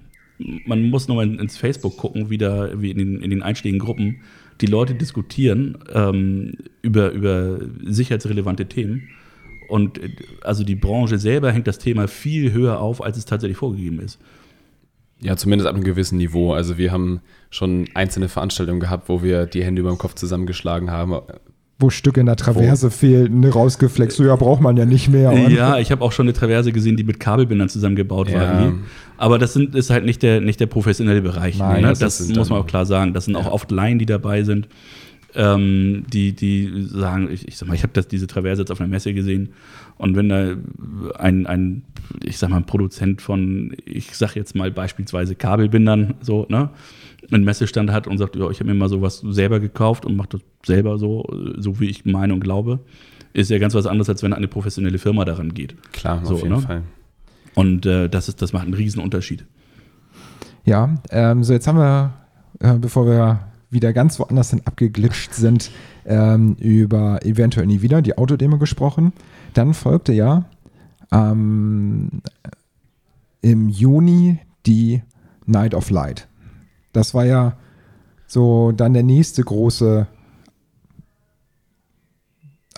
[0.66, 4.20] man muss nochmal ins Facebook gucken, wie, da, wie in, den, in den einschlägigen Gruppen
[4.60, 9.08] die Leute diskutieren ähm, über, über sicherheitsrelevante Themen.
[9.68, 10.10] Und äh,
[10.42, 14.18] also die Branche selber hängt das Thema viel höher auf, als es tatsächlich vorgegeben ist.
[15.22, 16.54] Ja, zumindest ab einem gewissen Niveau.
[16.54, 20.90] Also wir haben schon einzelne Veranstaltungen gehabt, wo wir die Hände über dem Kopf zusammengeschlagen
[20.90, 21.20] haben.
[21.80, 25.32] Wo Stücke in der Traverse fehlten, ne, rausgeflext, so ja, braucht man ja nicht mehr.
[25.32, 28.42] Und Ja, ich habe auch schon eine Traverse gesehen, die mit Kabelbindern zusammengebaut war.
[28.42, 28.60] Ja.
[28.60, 28.84] irgendwie.
[29.16, 31.58] Aber das sind, ist halt nicht der, nicht der professionelle Bereich.
[31.58, 31.88] Nein, ne?
[31.88, 33.12] das Das, muss man auch klar sagen.
[33.12, 34.68] Das sind auch oft Laien, die dabei sind,
[35.34, 38.88] ähm, die, die sagen, ich, ich sag mal, ich habe diese Traverse jetzt auf einer
[38.88, 39.50] Messe gesehen
[40.00, 40.56] und wenn da
[41.18, 41.82] ein, ein,
[42.24, 46.70] ich sag mal, ein Produzent von, ich sag jetzt mal beispielsweise Kabelbindern, so, ne,
[47.30, 50.30] einen Messestand hat und sagt, ja, ich habe mir mal sowas selber gekauft und mache
[50.30, 51.26] das selber so,
[51.58, 52.80] so wie ich meine und glaube,
[53.34, 55.76] ist ja ganz was anderes, als wenn eine professionelle Firma daran geht.
[55.92, 56.60] Klar, So, auf jeden ne?
[56.62, 56.82] Fall.
[57.54, 59.44] Und äh, das, ist, das macht einen riesen Unterschied.
[60.64, 62.14] Ja, ähm, so jetzt haben wir,
[62.60, 63.40] äh, bevor wir
[63.70, 65.70] wieder ganz woanders hin abgeglitscht sind,
[66.10, 69.12] ähm, über eventuell nie wieder die Autodemo gesprochen.
[69.54, 70.44] Dann folgte ja
[71.12, 72.20] ähm,
[73.40, 75.02] im Juni die
[75.46, 76.28] Night of Light.
[76.92, 77.56] Das war ja
[78.26, 80.08] so dann der nächste große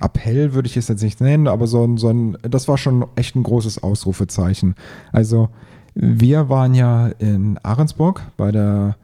[0.01, 3.07] Appell, würde ich es jetzt nicht nennen, aber so ein, so ein, das war schon
[3.17, 4.75] echt ein großes Ausrufezeichen.
[5.11, 5.49] Also
[5.95, 8.97] wir waren ja in Ahrensburg bei der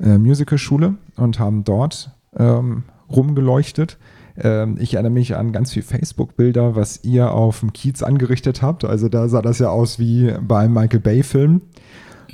[0.00, 3.98] äh, Musicalschule und haben dort ähm, rumgeleuchtet.
[4.38, 8.84] Ähm, ich erinnere mich an ganz viele Facebook-Bilder, was ihr auf dem Kiez angerichtet habt.
[8.84, 11.62] Also da sah das ja aus wie beim Michael Bay-Film.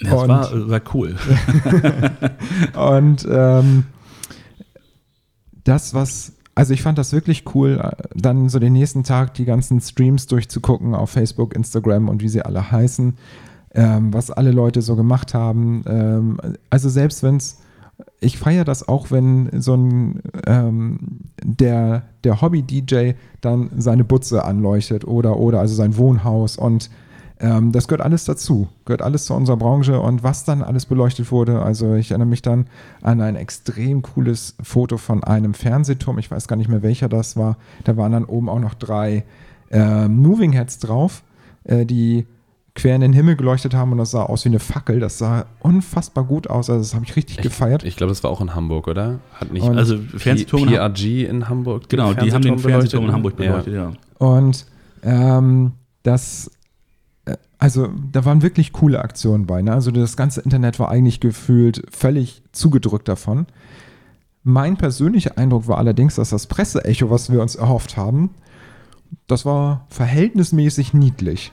[0.00, 1.16] Das Und- war, war cool.
[2.76, 3.84] Und ähm,
[5.64, 9.44] das, was, also ich fand das wirklich cool, äh, dann so den nächsten Tag die
[9.44, 13.14] ganzen Streams durchzugucken auf Facebook, Instagram und wie sie alle heißen,
[13.74, 15.84] ähm, was alle Leute so gemacht haben.
[15.86, 16.38] Ähm,
[16.70, 17.58] also selbst wenn es,
[18.20, 20.98] ich feiere das auch, wenn so ein ähm,
[21.42, 26.90] der, der Hobby-DJ dann seine Butze anleuchtet oder oder also sein Wohnhaus und
[27.42, 31.32] ähm, das gehört alles dazu, gehört alles zu unserer Branche und was dann alles beleuchtet
[31.32, 31.60] wurde.
[31.60, 32.66] Also ich erinnere mich dann
[33.02, 37.36] an ein extrem cooles Foto von einem Fernsehturm, ich weiß gar nicht mehr welcher das
[37.36, 37.56] war.
[37.82, 39.24] Da waren dann oben auch noch drei
[39.72, 41.24] äh, Moving Heads drauf,
[41.64, 42.26] äh, die
[42.74, 44.98] quer in den Himmel geleuchtet haben und das sah aus wie eine Fackel.
[45.00, 47.84] Das sah unfassbar gut aus, also das habe ich richtig gefeiert.
[47.84, 49.18] Ich glaube, das war auch in Hamburg, oder?
[49.34, 51.88] Hat nicht Und- Also Fernsehturm PRG in Hamburg.
[51.88, 53.66] Genau, die haben den Fernsehturm in Hamburg beleuchtet.
[53.66, 54.26] beleuchtet, ja.
[54.26, 54.66] Und
[55.02, 56.50] ähm, das,
[57.26, 59.60] äh, also da waren wirklich coole Aktionen bei.
[59.60, 59.72] Ne?
[59.72, 63.46] Also das ganze Internet war eigentlich gefühlt völlig zugedrückt davon.
[64.44, 68.30] Mein persönlicher Eindruck war allerdings, dass das Presseecho, was wir uns erhofft haben,
[69.26, 71.52] das war verhältnismäßig niedlich.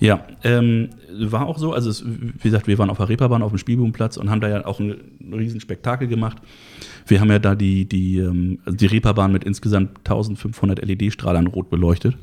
[0.00, 1.72] Ja, ähm, war auch so.
[1.72, 4.48] Also, es, wie gesagt, wir waren auf der Reeperbahn auf dem Spielbubenplatz und haben da
[4.48, 6.38] ja auch ein, ein riesen Spektakel gemacht.
[7.06, 11.68] Wir haben ja da die, die, ähm, also die Reeperbahn mit insgesamt 1500 LED-Strahlern rot
[11.70, 12.16] beleuchtet.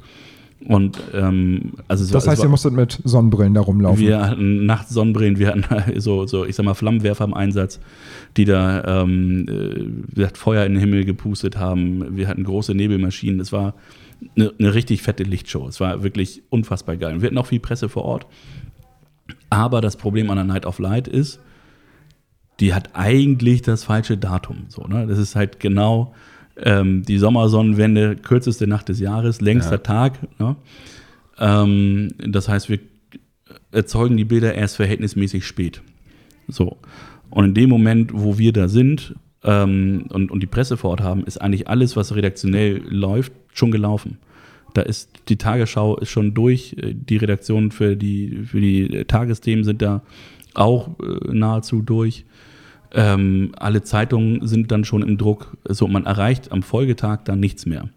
[0.66, 4.04] Und ähm, also Das war- heißt, es ihr war, musstet mit Sonnenbrillen da rumlaufen.
[4.04, 5.64] wir hatten nachts Sonnenbrillen, wir hatten
[6.02, 7.80] so, so, ich sag mal, Flammenwerfer im Einsatz,
[8.38, 12.18] die da ähm, äh, wie gesagt, Feuer in den Himmel gepustet haben.
[12.18, 13.40] Wir hatten große Nebelmaschinen.
[13.40, 13.76] Es war
[14.36, 15.67] eine, eine richtig fette Lichtshow.
[15.67, 17.21] Es war wirklich unfassbar geil.
[17.21, 18.27] Wir hatten auch viel Presse vor Ort.
[19.49, 21.39] Aber das Problem an der Night of Light ist,
[22.60, 24.65] die hat eigentlich das falsche Datum.
[24.69, 25.06] So, ne?
[25.08, 26.13] Das ist halt genau
[26.58, 29.77] ähm, die Sommersonnenwende, kürzeste Nacht des Jahres, längster Ja.
[29.77, 30.39] Tag.
[30.39, 30.56] Ne?
[31.39, 32.80] Ähm, das heißt, wir
[33.71, 35.82] erzeugen die Bilder erst verhältnismäßig spät.
[36.47, 36.77] So.
[37.30, 41.01] Und in dem Moment, wo wir da sind ähm, und, und die Presse vor Ort
[41.01, 44.17] haben, ist eigentlich alles, was redaktionell läuft, schon gelaufen.
[44.74, 49.63] Da ist die Tagesschau ist schon durch, äh, die Redaktionen für die, für die Tagesthemen
[49.63, 50.02] sind da
[50.54, 52.26] auch äh, nahezu durch.
[52.93, 55.58] Ähm, alle Zeitungen sind dann schon im Druck.
[55.67, 57.89] So, man erreicht am Folgetag dann nichts mehr.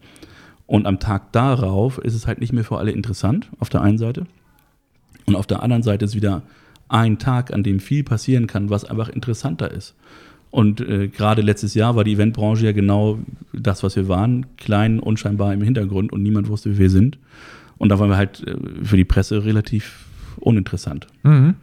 [0.66, 3.98] Und am Tag darauf ist es halt nicht mehr für alle interessant, auf der einen
[3.98, 4.26] Seite.
[5.26, 6.42] Und auf der anderen Seite ist wieder
[6.88, 9.94] ein Tag, an dem viel passieren kann, was einfach interessanter ist.
[10.50, 13.18] Und äh, gerade letztes Jahr war die Eventbranche ja genau
[13.52, 17.18] das, was wir waren, klein, unscheinbar im Hintergrund und niemand wusste, wie wir sind.
[17.78, 20.06] Und da waren wir halt äh, für die Presse relativ
[20.40, 21.06] uninteressant.
[21.22, 21.54] Mhm.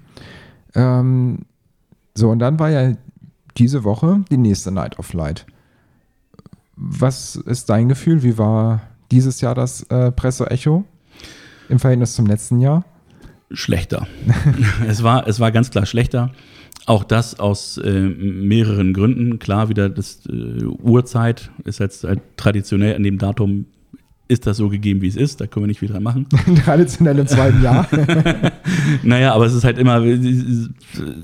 [0.73, 1.39] Ähm,
[2.15, 2.95] so, und dann war ja
[3.57, 5.45] diese Woche die nächste Night of Light.
[6.75, 8.23] Was ist dein Gefühl?
[8.23, 10.85] Wie war dieses Jahr das äh, Presse-Echo
[11.69, 12.85] im Verhältnis zum letzten Jahr?
[13.51, 14.07] Schlechter.
[14.87, 16.31] es, war, es war ganz klar schlechter.
[16.87, 19.39] Auch das aus äh, mehreren Gründen.
[19.39, 23.65] Klar, wieder das äh, Uhrzeit ist jetzt halt traditionell an dem Datum
[24.29, 25.41] ist das so gegeben, wie es ist.
[25.41, 26.27] Da können wir nicht viel dran machen.
[26.65, 27.89] Traditionell im zweiten Jahr.
[29.03, 30.01] naja, aber es ist halt immer,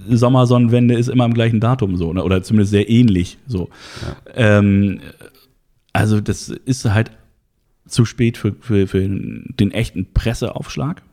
[0.09, 2.23] Sommersonnenwende ist immer am gleichen Datum so, ne?
[2.23, 3.69] oder zumindest sehr ähnlich so.
[4.35, 4.59] Ja.
[4.59, 4.99] Ähm,
[5.93, 7.11] also das ist halt
[7.87, 11.03] zu spät für, für, für den echten Presseaufschlag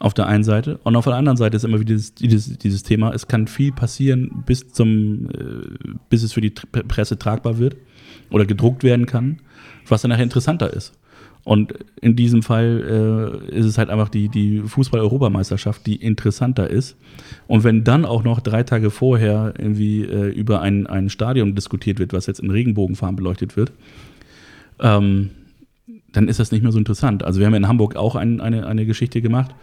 [0.00, 0.80] auf der einen Seite.
[0.82, 3.70] Und auf der anderen Seite ist immer wieder dieses, dieses, dieses Thema, es kann viel
[3.70, 7.76] passieren, bis, zum, äh, bis es für die Presse tragbar wird
[8.30, 9.40] oder gedruckt werden kann,
[9.86, 10.94] was dann nachher interessanter ist.
[11.44, 16.96] Und in diesem Fall äh, ist es halt einfach die, die Fußball-Europameisterschaft, die interessanter ist.
[17.46, 21.98] Und wenn dann auch noch drei Tage vorher irgendwie äh, über ein, ein Stadion diskutiert
[21.98, 23.72] wird, was jetzt in Regenbogenfarben beleuchtet wird,
[24.80, 25.30] ähm,
[26.12, 27.22] dann ist das nicht mehr so interessant.
[27.22, 29.54] Also wir haben in Hamburg auch ein, eine, eine Geschichte gemacht.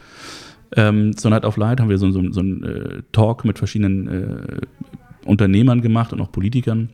[0.75, 4.07] Ähm, zur Night of Light haben wir so, so, so einen äh, Talk mit verschiedenen
[4.07, 4.57] äh,
[5.25, 6.89] Unternehmern gemacht und auch Politikern.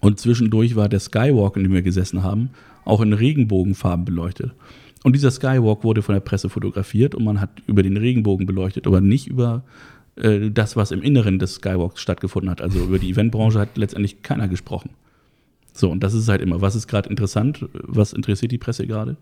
[0.00, 2.50] Und zwischendurch war der Skywalk, in dem wir gesessen haben,
[2.84, 4.52] auch in Regenbogenfarben beleuchtet.
[5.04, 8.86] Und dieser Skywalk wurde von der Presse fotografiert und man hat über den Regenbogen beleuchtet,
[8.86, 9.64] aber nicht über
[10.16, 12.60] äh, das, was im Inneren des Skywalks stattgefunden hat.
[12.60, 14.90] Also über die Eventbranche hat letztendlich keiner gesprochen.
[15.78, 19.16] So, und das ist halt immer, was ist gerade interessant, was interessiert die Presse gerade?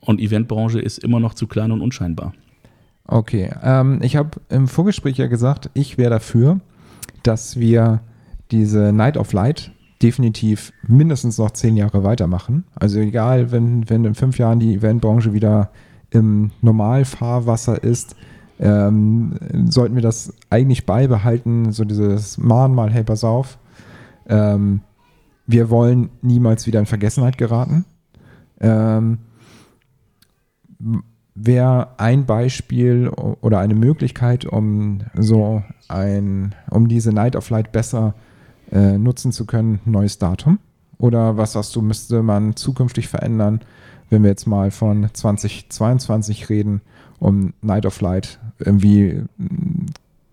[0.00, 2.32] Und Eventbranche ist immer noch zu klein und unscheinbar.
[3.06, 6.60] Okay, ähm, ich habe im Vorgespräch ja gesagt, ich wäre dafür,
[7.22, 8.00] dass wir
[8.50, 9.70] diese Night of Light
[10.02, 12.64] definitiv mindestens noch zehn Jahre weitermachen.
[12.74, 15.70] Also egal, wenn, wenn in fünf Jahren die Eventbranche wieder
[16.10, 18.16] im Normalfahrwasser ist,
[18.58, 19.34] ähm,
[19.68, 23.58] sollten wir das eigentlich beibehalten, so dieses Mahnmal, hey, pass auf.
[24.28, 24.80] Ähm,
[25.46, 27.84] wir wollen niemals wieder in Vergessenheit geraten.
[28.60, 29.18] Ähm,
[31.38, 38.14] Wäre ein Beispiel oder eine Möglichkeit, um so ein, um diese Night of Light besser
[38.72, 40.58] äh, nutzen zu können, neues Datum?
[40.98, 43.60] Oder was sagst du, müsste man zukünftig verändern,
[44.08, 46.80] wenn wir jetzt mal von 2022 reden,
[47.18, 49.22] um Night of Light irgendwie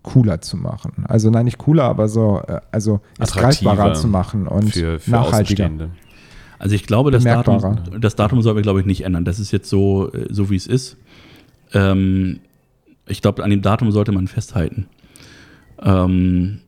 [0.04, 1.04] cooler zu machen.
[1.08, 5.10] Also nein, nicht cooler, aber so, äh, also es greifbarer zu machen und für, für
[5.10, 5.68] nachhaltiger.
[6.60, 9.24] Also ich glaube, das Datum, das Datum soll wir, glaube ich, nicht ändern.
[9.24, 10.96] Das ist jetzt so, äh, so wie es ist.
[11.72, 12.40] Ähm,
[13.06, 14.86] ich glaube, an dem Datum sollte man festhalten.
[15.82, 16.60] Ähm,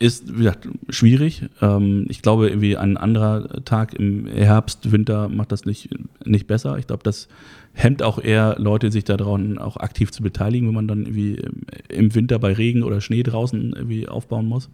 [0.00, 1.44] ist, wie gesagt, schwierig.
[1.60, 5.90] Ähm, ich glaube, irgendwie ein anderer Tag im Herbst, Winter macht das nicht,
[6.24, 6.78] nicht besser.
[6.78, 7.28] Ich glaube, das
[7.74, 11.42] hemmt auch eher Leute, sich daran auch aktiv zu beteiligen, wenn man dann irgendwie
[11.88, 14.70] im Winter bei Regen oder Schnee draußen irgendwie aufbauen muss.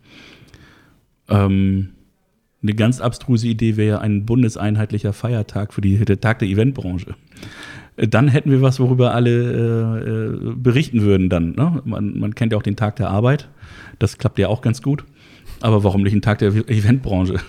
[1.28, 1.90] Ähm,
[2.62, 7.16] eine ganz abstruse Idee wäre ein bundeseinheitlicher Feiertag für die, der Tag der Eventbranche.
[7.96, 11.52] Dann hätten wir was, worüber alle äh, äh, berichten würden dann.
[11.56, 11.82] Ne?
[11.84, 13.48] Man, man kennt ja auch den Tag der Arbeit.
[13.98, 15.04] Das klappt ja auch ganz gut.
[15.66, 17.40] Aber warum nicht ein Tag der Eventbranche?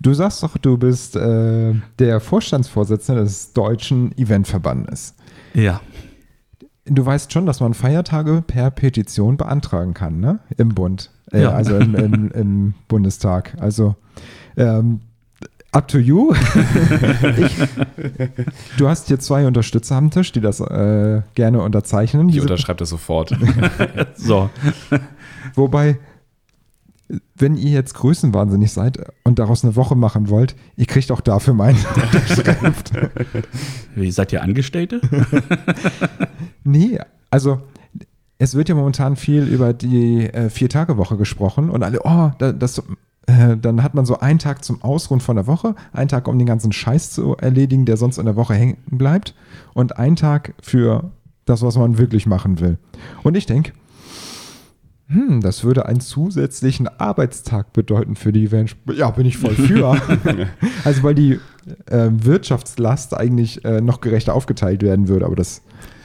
[0.00, 5.14] Du sagst doch, du bist äh, der Vorstandsvorsitzende des Deutschen Eventverbandes.
[5.54, 5.80] Ja.
[6.86, 10.40] Du weißt schon, dass man Feiertage per Petition beantragen kann, ne?
[10.56, 11.12] Im Bund.
[11.30, 11.52] Äh, ja.
[11.52, 13.56] Also im, im, im, Bundestag.
[13.60, 13.94] Also
[14.56, 14.98] ähm,
[15.70, 16.34] up to you.
[17.38, 17.56] ich,
[18.76, 22.28] du hast hier zwei Unterstützer am Tisch, die das äh, gerne unterzeichnen.
[22.28, 23.38] Ich unterschreibe das sofort.
[24.16, 24.50] so.
[25.54, 25.98] Wobei,
[27.36, 31.54] wenn ihr jetzt größenwahnsinnig seid und daraus eine Woche machen wollt, ihr kriegt auch dafür
[31.54, 32.92] meinen Unterschrift.
[33.94, 35.00] Wie seid ihr Angestellte?
[36.64, 36.98] nee,
[37.30, 37.60] also
[38.38, 42.82] es wird ja momentan viel über die äh, Vier-Tage-Woche gesprochen und alle, oh, das,
[43.26, 46.38] äh, dann hat man so einen Tag zum Ausruhen von der Woche, einen Tag, um
[46.38, 49.34] den ganzen Scheiß zu erledigen, der sonst in der Woche hängen bleibt
[49.74, 51.10] und einen Tag für
[51.44, 52.78] das, was man wirklich machen will.
[53.22, 53.72] Und ich denke,
[55.12, 58.76] hm, das würde einen zusätzlichen Arbeitstag bedeuten für die Event.
[58.94, 60.00] Ja, bin ich voll für.
[60.84, 61.40] also weil die
[61.86, 65.62] äh, Wirtschaftslast eigentlich äh, noch gerechter aufgeteilt werden würde, aber das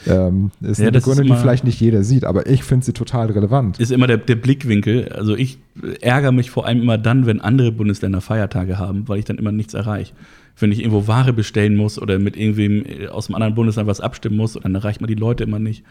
[0.07, 3.27] ähm, ist Ja, eine Begründung, die vielleicht nicht jeder sieht, aber ich finde sie total
[3.31, 3.79] relevant.
[3.79, 5.09] ist immer der, der Blickwinkel.
[5.09, 5.59] Also ich
[6.01, 9.51] ärgere mich vor allem immer dann, wenn andere Bundesländer Feiertage haben, weil ich dann immer
[9.51, 10.13] nichts erreiche.
[10.57, 14.37] Wenn ich irgendwo Ware bestellen muss oder mit irgendwem aus einem anderen Bundesland was abstimmen
[14.37, 15.83] muss, dann erreicht man die Leute immer nicht.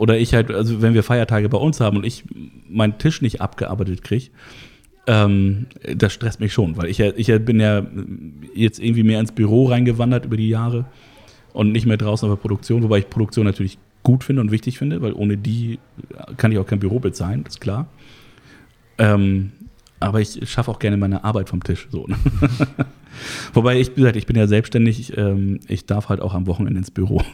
[0.00, 2.24] Oder ich halt, also wenn wir Feiertage bei uns haben und ich
[2.66, 4.28] meinen Tisch nicht abgearbeitet kriege,
[5.06, 7.86] ähm, das stresst mich schon, weil ich ich bin ja
[8.54, 10.86] jetzt irgendwie mehr ins Büro reingewandert über die Jahre
[11.52, 14.78] und nicht mehr draußen auf der Produktion, wobei ich Produktion natürlich gut finde und wichtig
[14.78, 15.78] finde, weil ohne die
[16.38, 17.86] kann ich auch kein Büro bezahlen, ist klar.
[18.96, 19.52] Ähm,
[19.98, 21.88] aber ich schaffe auch gerne meine Arbeit vom Tisch.
[21.90, 22.08] So?
[23.52, 26.78] Wobei ich, wie gesagt, ich bin ja selbstständig, ähm, ich darf halt auch am Wochenende
[26.78, 27.20] ins Büro.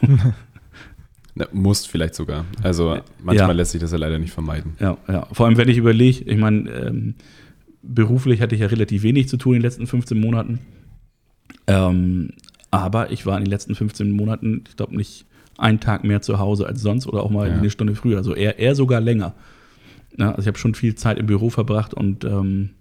[1.37, 2.45] Na, musst vielleicht sogar.
[2.63, 3.53] Also manchmal Ja.
[3.53, 4.75] lässt sich das ja leider nicht vermeiden.
[4.79, 5.27] Ja, ja.
[5.31, 7.15] Vor allem, wenn ich überlege, ich meine, ähm,
[7.83, 10.59] beruflich hatte ich ja relativ wenig zu tun in den letzten 15 Monaten.
[11.67, 12.31] Ähm,
[12.71, 15.25] aber ich war in den letzten 15 Monaten, ich glaube, nicht
[15.57, 17.53] einen Tag mehr zu Hause als sonst oder auch mal Ja.
[17.55, 18.17] eine Stunde früher.
[18.17, 19.33] Also eher, eher sogar länger.
[20.17, 22.71] Ja, also ich habe schon viel Zeit im Büro verbracht und ähm,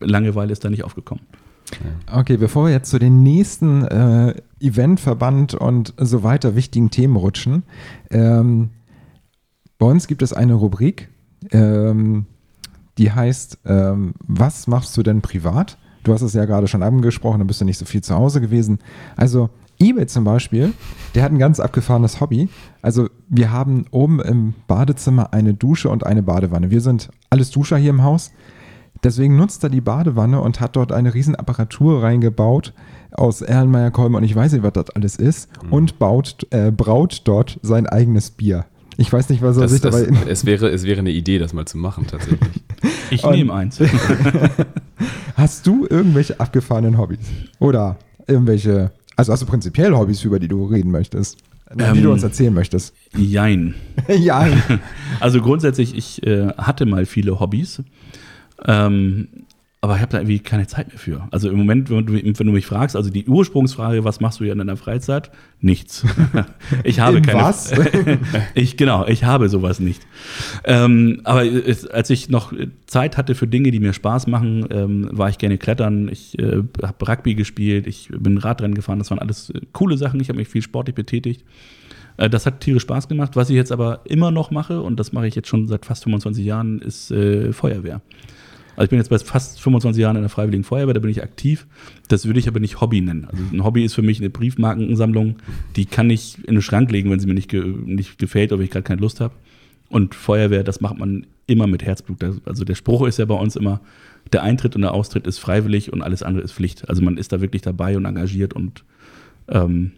[0.00, 1.24] Langeweile ist da nicht aufgekommen.
[2.12, 7.62] Okay, bevor wir jetzt zu den nächsten äh, Eventverband und so weiter wichtigen Themen rutschen,
[8.10, 8.70] ähm,
[9.78, 11.08] bei uns gibt es eine Rubrik,
[11.50, 12.26] ähm,
[12.98, 15.78] die heißt, ähm, was machst du denn privat?
[16.04, 18.40] Du hast es ja gerade schon angesprochen, da bist du nicht so viel zu Hause
[18.40, 18.78] gewesen.
[19.16, 20.72] Also eBay zum Beispiel,
[21.14, 22.48] der hat ein ganz abgefahrenes Hobby.
[22.82, 26.70] Also wir haben oben im Badezimmer eine Dusche und eine Badewanne.
[26.70, 28.32] Wir sind alles Duscher hier im Haus.
[29.04, 32.72] Deswegen nutzt er die Badewanne und hat dort eine riesen Apparatur reingebaut
[33.10, 37.58] aus Erlenmeyer-Kolben und ich weiß nicht, was das alles ist und baut, äh, braut dort
[37.62, 38.64] sein eigenes Bier.
[38.96, 40.16] Ich weiß nicht, was er Das, sich das, dabei...
[40.30, 42.40] es, wäre, es wäre eine Idee, das mal zu machen, tatsächlich.
[43.10, 43.78] Ich Und- nehme eins.
[45.36, 47.18] Hast du irgendwelche abgefahrenen Hobbys?
[47.58, 51.38] Oder irgendwelche, also hast du prinzipiell Hobbys, über die du reden möchtest?
[51.74, 52.94] Na, die Ähm, du uns erzählen möchtest?
[53.16, 53.74] Jein.
[54.08, 54.46] ja,
[55.20, 57.82] Also grundsätzlich, ich äh, hatte mal viele Hobbys,
[58.66, 59.28] ähm,
[59.84, 61.26] aber ich habe da irgendwie keine Zeit mehr für.
[61.32, 64.44] Also im Moment, wenn du, wenn du mich fragst, also die Ursprungsfrage, was machst du
[64.44, 65.32] hier in deiner Freizeit?
[65.60, 66.04] Nichts.
[66.84, 67.40] ich habe In keine.
[67.40, 67.72] was?
[68.54, 70.06] ich genau, ich habe sowas nicht.
[70.62, 72.52] Ähm, aber es, als ich noch
[72.86, 76.08] Zeit hatte für Dinge, die mir Spaß machen, ähm, war ich gerne klettern.
[76.08, 79.00] Ich äh, habe Rugby gespielt, ich bin Radrennen gefahren.
[79.00, 80.20] Das waren alles äh, coole Sachen.
[80.20, 81.44] Ich habe mich viel sportlich betätigt.
[82.18, 83.34] Äh, Das hat tierisch Spaß gemacht.
[83.34, 86.04] Was ich jetzt aber immer noch mache, und das mache ich jetzt schon seit fast
[86.04, 88.00] 25 Jahren, ist äh, Feuerwehr.
[88.76, 91.22] Also ich bin jetzt bei fast 25 Jahren in der Freiwilligen Feuerwehr, da bin ich
[91.22, 91.66] aktiv.
[92.08, 93.26] Das würde ich aber nicht Hobby nennen.
[93.30, 95.36] Also ein Hobby ist für mich eine Briefmarkensammlung,
[95.76, 98.60] die kann ich in den Schrank legen, wenn sie mir nicht, ge nicht gefällt oder
[98.60, 99.34] wenn ich gerade keine Lust habe.
[99.88, 102.24] Und Feuerwehr, das macht man immer mit Herzblut.
[102.46, 103.80] Also der Spruch ist ja bei uns immer,
[104.32, 106.88] der Eintritt und der Austritt ist freiwillig und alles andere ist Pflicht.
[106.88, 108.84] Also man ist da wirklich dabei und engagiert und
[109.48, 109.92] ähm,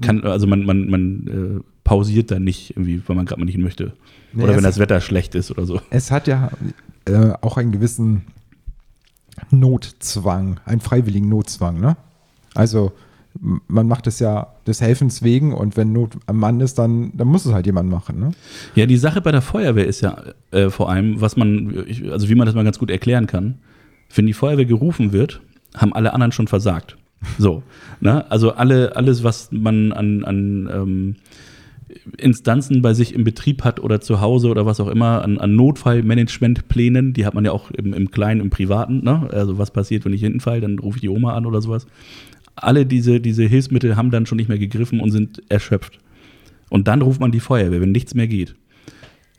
[0.00, 3.58] kann, also man, man, man äh, pausiert da nicht irgendwie, weil man gerade mal nicht
[3.58, 3.92] möchte.
[4.36, 5.80] Oder wenn das Wetter schlecht ist oder so.
[5.90, 6.50] es hat ja
[7.06, 8.22] äh, auch einen gewissen
[9.50, 11.96] Notzwang, einen freiwilligen Notzwang, ne?
[12.54, 12.92] Also
[13.40, 17.26] man macht es ja des Helfens wegen und wenn Not am Mann ist, dann, dann
[17.26, 18.30] muss es halt jemand machen, ne?
[18.74, 22.34] Ja, die Sache bei der Feuerwehr ist ja äh, vor allem, was man, also wie
[22.34, 23.58] man das mal ganz gut erklären kann,
[24.14, 25.40] wenn die Feuerwehr gerufen wird,
[25.76, 26.96] haben alle anderen schon versagt.
[27.38, 27.62] So,
[28.00, 28.30] ne?
[28.30, 31.16] Also alle, alles, was man an, an ähm,
[32.16, 35.54] Instanzen bei sich im Betrieb hat oder zu Hause oder was auch immer, an, an
[35.54, 39.28] Notfallmanagementplänen, die hat man ja auch im, im Kleinen, im Privaten, ne?
[39.32, 41.86] Also was passiert, wenn ich hinten fall, dann rufe ich die Oma an oder sowas.
[42.56, 45.98] Alle diese, diese Hilfsmittel haben dann schon nicht mehr gegriffen und sind erschöpft.
[46.70, 48.54] Und dann ruft man die Feuerwehr, wenn nichts mehr geht.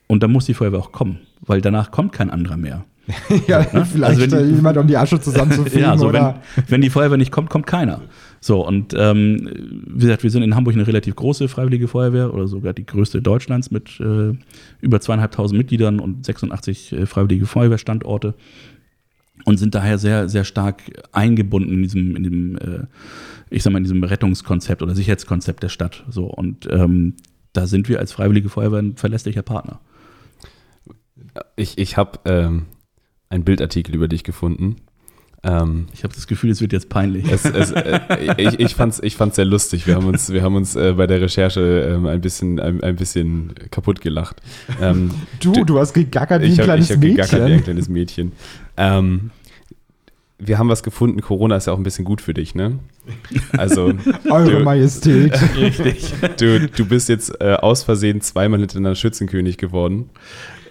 [0.06, 2.84] Und dann muss die Feuerwehr auch kommen, weil danach kommt kein anderer mehr.
[3.46, 3.84] ja, ne?
[3.84, 6.42] vielleicht Also wenn jemand, um die Asche zusammenzufegen Ja, so wenn, oder...
[6.68, 8.02] wenn die Feuerwehr nicht kommt, kommt keiner.
[8.46, 9.50] So, und ähm,
[9.88, 13.20] wie gesagt, wir sind in Hamburg eine relativ große freiwillige Feuerwehr oder sogar die größte
[13.20, 14.34] Deutschlands mit äh,
[14.80, 18.34] über zweieinhalbtausend Mitgliedern und 86 äh, freiwillige Feuerwehrstandorte
[19.46, 22.86] und sind daher sehr, sehr stark eingebunden in diesem, in dem, äh,
[23.50, 26.04] ich sag mal, in diesem Rettungskonzept oder Sicherheitskonzept der Stadt.
[26.08, 27.14] So, und ähm,
[27.52, 29.80] da sind wir als freiwillige Feuerwehr ein verlässlicher Partner.
[31.56, 32.66] Ich, ich habe ähm,
[33.28, 34.76] einen Bildartikel über dich gefunden.
[35.48, 37.30] Ähm, Ich habe das Gefühl, es wird jetzt peinlich.
[37.30, 38.00] es, es, äh,
[38.36, 39.86] ich ich fand es ich fand's sehr lustig.
[39.86, 41.60] Wir haben uns, wir haben uns äh, bei der Recherche
[41.94, 44.40] ähm, ein, bisschen, ein, ein bisschen kaputt gelacht.
[44.80, 47.64] Ähm, Du, du hast gegackert wie ein ich habe kleines hab gegackert wie ein Mädchen.
[47.64, 48.32] kleines Mädchen.
[48.76, 49.30] Ähm,
[50.38, 51.20] wir haben was gefunden.
[51.22, 52.78] Corona ist ja auch ein bisschen gut für dich, ne?
[53.56, 53.94] Also,
[54.30, 55.32] Eure Du- Majestät.
[55.56, 56.12] Richtig.
[56.38, 60.10] du, du bist jetzt äh, aus Versehen zweimal hintereinander Schützenkönig geworden.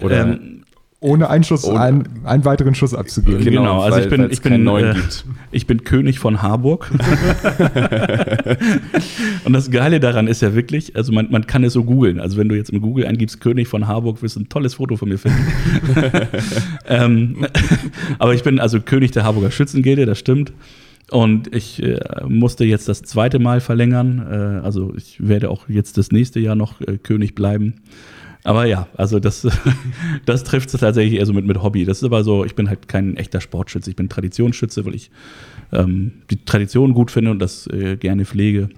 [0.02, 0.22] Oder?
[0.28, 0.64] Ähm,
[1.02, 3.44] Ohne einen, Schuss, Ohne- einen, einen weiteren Schuss abzugeben.
[3.44, 5.26] Genau, Genau, also weil- ich bin, ich bin, äh, gibt.
[5.52, 6.90] ich bin König von Harburg.
[9.46, 12.20] und das Geile daran ist ja wirklich, also man, man kann es so googeln.
[12.20, 14.96] Also wenn du jetzt im Google eingibst König von Harburg, wirst du ein tolles Foto
[14.96, 15.46] von mir finden.
[16.88, 17.46] ähm,
[18.18, 20.54] aber ich bin also König der Harburger Schützengilde, das stimmt.
[21.12, 24.26] Und ich äh, musste jetzt das zweite Mal verlängern.
[24.28, 27.82] Äh, also ich werde auch jetzt das nächste Jahr noch äh, König bleiben.
[28.46, 29.46] Aber ja, also das,
[30.26, 31.84] das trifft es tatsächlich eher so mit, mit Hobby.
[31.84, 35.10] Das ist aber so, ich bin halt kein echter Sportschütze, ich bin Traditionsschütze, weil ich
[35.74, 38.70] ähm, die Tradition gut finde und das äh, gerne pflege.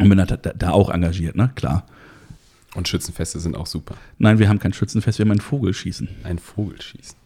[0.00, 1.52] Und bin da, da, da auch engagiert, ne?
[1.54, 1.86] Klar.
[2.74, 3.94] Und Schützenfeste sind auch super.
[4.18, 6.08] Nein, wir haben kein Schützenfest, wir haben ein Vogelschießen.
[6.24, 7.16] Ein Vogelschießen.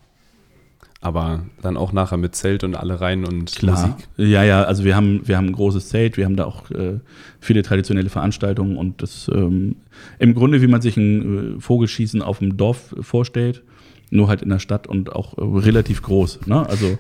[1.00, 3.88] Aber dann auch nachher mit Zelt und alle rein und Klar.
[3.88, 4.08] Musik.
[4.16, 6.98] Ja, ja, also wir haben, wir haben ein großes Zelt, wir haben da auch äh,
[7.40, 9.76] viele traditionelle Veranstaltungen und das ähm,
[10.18, 13.62] im Grunde, wie man sich ein äh, Vogelschießen auf dem Dorf vorstellt,
[14.11, 16.46] nur halt in der Stadt und auch äh, relativ groß.
[16.46, 16.68] Ne?
[16.68, 16.98] Also,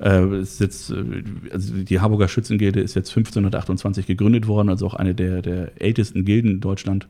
[0.00, 4.94] äh, ist jetzt, äh, also die Harburger Schützengilde ist jetzt 1528 gegründet worden, also auch
[4.94, 7.08] eine der, der ältesten Gilden in Deutschland.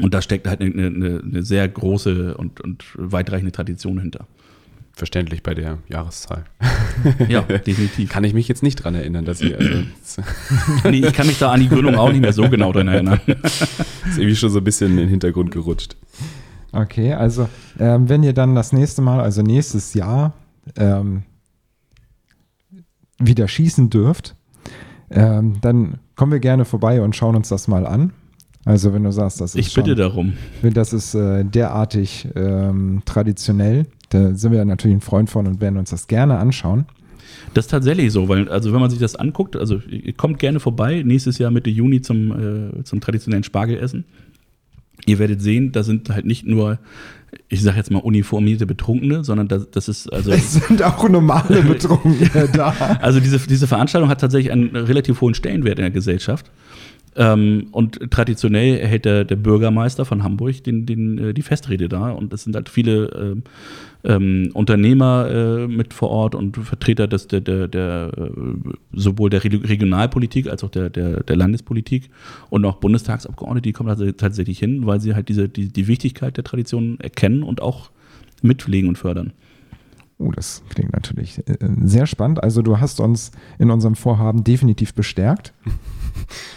[0.00, 4.26] Und da steckt halt eine, eine, eine sehr große und, und weitreichende Tradition hinter.
[4.94, 6.44] Verständlich bei der Jahreszahl.
[7.28, 8.10] Ja, definitiv.
[8.10, 10.22] Kann ich mich jetzt nicht dran erinnern, dass ihr, also,
[10.90, 13.20] Nee, ich kann mich da an die Gründung auch nicht mehr so genau dran erinnern.
[13.26, 15.96] ist irgendwie schon so ein bisschen in den Hintergrund gerutscht.
[16.72, 20.34] Okay, also ähm, wenn ihr dann das nächste Mal, also nächstes Jahr,
[20.76, 21.22] ähm,
[23.18, 24.34] wieder schießen dürft,
[25.10, 28.12] ähm, dann kommen wir gerne vorbei und schauen uns das mal an.
[28.64, 30.32] Also wenn du sagst, das ist Ich bitte schon, darum.
[30.62, 35.78] das ist äh, derartig ähm, traditionell, da sind wir natürlich ein Freund von und werden
[35.78, 36.86] uns das gerne anschauen.
[37.54, 40.60] Das ist tatsächlich so, weil, also wenn man sich das anguckt, also ihr kommt gerne
[40.60, 44.04] vorbei, nächstes Jahr Mitte Juni zum, äh, zum traditionellen Spargelessen.
[45.06, 46.78] Ihr werdet sehen, da sind halt nicht nur,
[47.48, 51.62] ich sage jetzt mal uniformierte Betrunkene, sondern das, das ist, also, Es sind auch normale
[51.68, 52.70] Betrunkene da.
[53.00, 56.50] also diese, diese Veranstaltung hat tatsächlich einen relativ hohen Stellenwert in der Gesellschaft.
[57.14, 62.10] Ähm, und traditionell erhält der, der Bürgermeister von Hamburg den, den, äh, die Festrede da.
[62.10, 63.42] Und es sind halt viele ähm,
[64.02, 68.30] ähm, Unternehmer äh, mit vor Ort und Vertreter des, der, der, der, äh,
[68.94, 72.08] sowohl der Re- Regionalpolitik als auch der, der, der Landespolitik
[72.48, 76.38] und auch Bundestagsabgeordnete, die kommen da tatsächlich hin, weil sie halt diese, die, die Wichtigkeit
[76.38, 77.90] der Tradition erkennen und auch
[78.40, 79.34] mitpflegen und fördern.
[80.18, 82.42] Oh, das klingt natürlich äh, sehr spannend.
[82.42, 85.52] Also du hast uns in unserem Vorhaben definitiv bestärkt.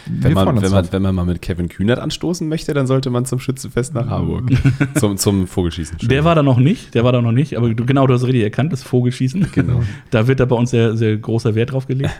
[0.06, 3.24] Wenn man, wenn, man, wenn man mal mit Kevin Kühnert anstoßen möchte, dann sollte man
[3.24, 4.50] zum Schützenfest nach Hamburg.
[4.94, 5.98] zum, zum Vogelschießen.
[6.02, 8.24] Der war da noch nicht, der war da noch nicht, aber du, genau, du hast
[8.24, 9.48] richtig erkannt, das Vogelschießen.
[9.52, 9.82] Genau.
[10.10, 12.14] Da wird da bei uns sehr, sehr großer Wert drauf gelegt.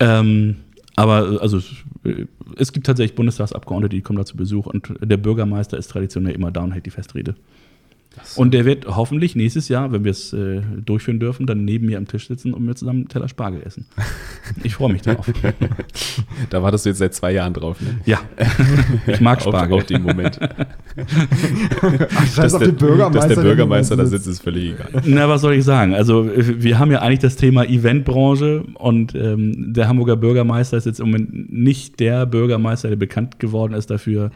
[0.00, 0.56] ähm,
[0.96, 1.58] aber also
[2.04, 6.34] äh, es gibt tatsächlich Bundestagsabgeordnete, die kommen da zu Besuch und der Bürgermeister ist traditionell
[6.34, 7.34] immer da und hält die Festrede.
[8.36, 11.98] Und der wird hoffentlich nächstes Jahr, wenn wir es äh, durchführen dürfen, dann neben mir
[11.98, 13.86] am Tisch sitzen und wir zusammen einen Teller Spargel essen.
[14.62, 15.26] Ich freue mich darauf.
[16.50, 17.80] Da wartest du jetzt seit zwei Jahren drauf.
[17.80, 18.00] Ne?
[18.04, 18.20] Ja,
[19.06, 19.76] ich mag Auf, Spargel.
[19.78, 20.38] auf den Moment.
[20.40, 23.28] Ach, scheiß dass, auf der, den Bürgermeister.
[23.28, 25.02] dass der Bürgermeister da sitzt, ist völlig egal.
[25.04, 25.94] Na, was soll ich sagen?
[25.94, 31.00] Also, wir haben ja eigentlich das Thema Eventbranche und ähm, der Hamburger Bürgermeister ist jetzt
[31.00, 34.30] im Moment nicht der Bürgermeister, der bekannt geworden ist dafür,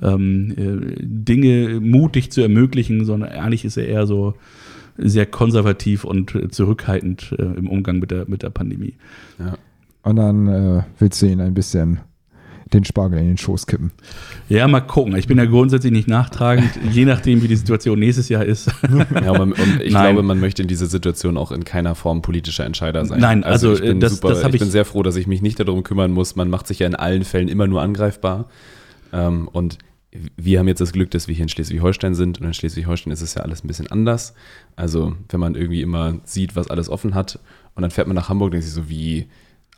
[0.00, 4.34] ähm, äh, Dinge mutig zu ermöglichen, sondern eigentlich ist er eher so
[4.96, 8.94] sehr konservativ und äh, zurückhaltend äh, im Umgang mit der, mit der Pandemie.
[9.38, 9.54] Ja.
[10.02, 12.00] Und dann äh, willst du ihn ein bisschen
[12.72, 13.90] den Spargel in den Schoß kippen.
[14.48, 15.14] Ja, mal gucken.
[15.16, 18.70] Ich bin ja grundsätzlich nicht nachtragend, je nachdem, wie die Situation nächstes Jahr ist.
[19.22, 20.14] Ja, und ich Nein.
[20.14, 23.20] glaube, man möchte in dieser Situation auch in keiner Form politischer Entscheider sein.
[23.20, 25.26] Nein, also, ich bin, das- super, das hab ich bin ich- sehr froh, dass ich
[25.26, 26.34] mich nicht darum kümmern muss.
[26.34, 28.46] Man macht sich ja in allen Fällen immer nur angreifbar.
[29.12, 29.78] Ähm, und
[30.36, 32.40] wir haben jetzt das Glück, dass wir hier in Schleswig-Holstein sind.
[32.40, 34.34] Und in Schleswig-Holstein ist es ja alles ein bisschen anders.
[34.76, 37.38] Also, wenn man irgendwie immer sieht, was alles offen hat,
[37.74, 39.26] und dann fährt man nach Hamburg, denkt sich so wie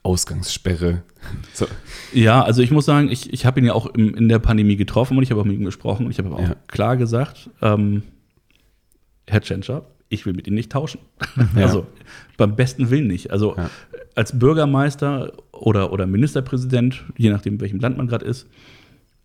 [0.03, 1.03] Ausgangssperre.
[1.55, 1.66] So,
[2.12, 4.77] Ja, also ich muss sagen, ich, ich habe ihn ja auch im, in der Pandemie
[4.77, 6.55] getroffen und ich habe auch mit ihm gesprochen und ich habe auch Ja.
[6.66, 8.03] klar gesagt, ähm,
[9.27, 11.01] Herr Tschentscher, ich will mit Ihnen nicht tauschen.
[11.57, 11.62] Ja.
[11.62, 11.87] Also
[12.37, 13.31] beim besten Willen nicht.
[13.31, 13.70] Also Ja.
[14.14, 18.47] als Bürgermeister oder, oder Ministerpräsident, je nachdem, in welchem Land man gerade ist,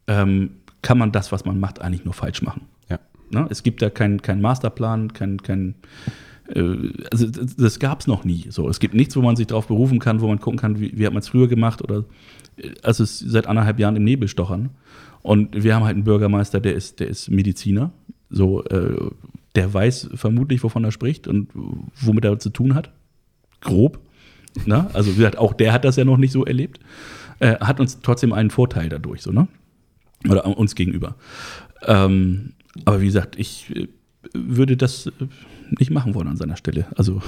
[0.09, 2.63] ähm, kann man das, was man macht, eigentlich nur falsch machen.
[2.89, 2.99] ja.
[3.31, 3.47] Ne?
[3.49, 5.75] Es gibt da keinen keinen Masterplan, kein, kein
[6.49, 8.47] äh, also das, gab es noch nie.
[8.49, 10.97] So, es gibt nichts, wo man sich darauf berufen kann, wo man gucken kann, wie,
[10.97, 12.05] wie hat man es früher gemacht oder
[12.57, 14.71] äh, also es ist seit anderthalb Jahren im Nebel stochern.
[15.21, 17.91] Und wir haben halt einen Bürgermeister, der ist, der ist Mediziner.
[18.29, 19.11] So, äh,
[19.55, 21.49] der weiß vermutlich, wovon er spricht und
[21.99, 22.91] womit er zu tun hat.
[23.61, 23.99] Grob.
[24.65, 24.89] Ne?
[24.93, 26.79] Also, wie gesagt, auch der hat das ja noch nicht so erlebt.
[27.39, 29.47] Äh, hat uns trotzdem einen Vorteil dadurch, so, ne?
[30.27, 31.15] Oder uns gegenüber.
[31.85, 32.53] Ähm,
[32.85, 33.87] aber wie gesagt, ich äh,
[34.33, 35.11] würde das äh,
[35.77, 36.87] nicht machen wollen an seiner Stelle.
[36.95, 37.21] Also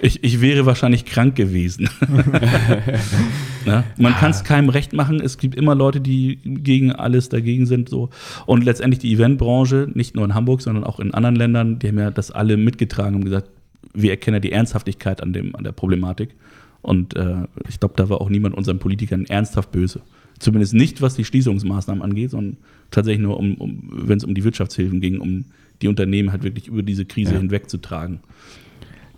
[0.00, 1.88] ich, ich wäre wahrscheinlich krank gewesen.
[3.96, 5.20] Man kann es keinem recht machen.
[5.20, 7.88] Es gibt immer Leute, die gegen alles dagegen sind.
[7.88, 8.10] So.
[8.46, 11.98] Und letztendlich die Eventbranche, nicht nur in Hamburg, sondern auch in anderen Ländern, die haben
[11.98, 13.50] ja das alle mitgetragen und gesagt,
[13.92, 16.34] wir erkennen ja die Ernsthaftigkeit an, dem, an der Problematik.
[16.82, 20.00] Und äh, ich glaube, da war auch niemand unseren Politikern ernsthaft böse.
[20.38, 22.56] Zumindest nicht, was die Schließungsmaßnahmen angeht, sondern
[22.90, 25.46] tatsächlich nur, um, um wenn es um die Wirtschaftshilfen ging, um
[25.82, 27.38] die Unternehmen halt wirklich über diese Krise Ja.
[27.38, 28.20] hinwegzutragen.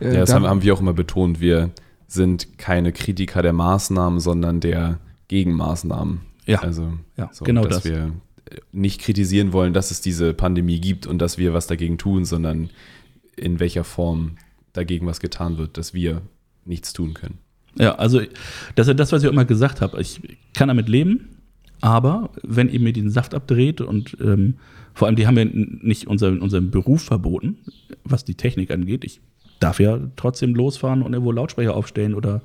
[0.01, 1.41] Äh, Ja, das da- haben, haben wir auch immer betont.
[1.41, 1.71] Wir
[2.07, 4.99] sind keine Kritiker der Maßnahmen, sondern der
[5.29, 6.21] Gegenmaßnahmen.
[6.47, 6.61] Ja.
[6.61, 7.85] Also, Ja, so, genau dass das.
[7.93, 8.13] wir
[8.73, 12.71] nicht kritisieren wollen, dass es diese Pandemie gibt und dass wir was dagegen tun, sondern
[13.37, 14.37] in welcher Form
[14.73, 16.23] dagegen was getan wird, dass wir
[16.65, 17.39] nichts tun können.
[17.79, 18.21] Ja, also
[18.75, 20.01] das ist das, was ich immer gesagt habe.
[20.01, 20.21] Ich
[20.55, 21.29] kann damit leben,
[21.81, 24.55] aber wenn ihr mir den Saft abdreht und ähm,
[24.95, 27.59] vor allem, die haben ja nicht unseren, unseren Beruf verboten,
[28.05, 29.05] was die Technik angeht.
[29.05, 29.21] Ich
[29.61, 32.41] darf ja trotzdem losfahren und irgendwo Lautsprecher aufstellen oder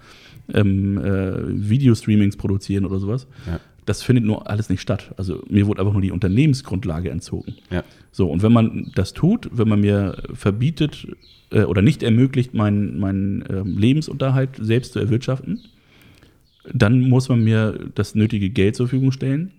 [0.54, 3.28] ähm, äh, Videostreamings produzieren oder sowas.
[3.48, 3.60] Ja.
[3.86, 5.14] Das findet nur alles nicht statt.
[5.18, 7.56] Also mir wurde einfach nur die Unternehmensgrundlage entzogen.
[7.70, 7.84] Ja.
[8.12, 11.08] So, und wenn man das tut, wenn man mir verbietet
[11.52, 15.62] äh, oder nicht ermöglicht, meinen meinen, ähm, Lebensunterhalt selbst zu erwirtschaften,
[16.72, 19.52] dann muss man mir das nötige Geld zur Verfügung stellen,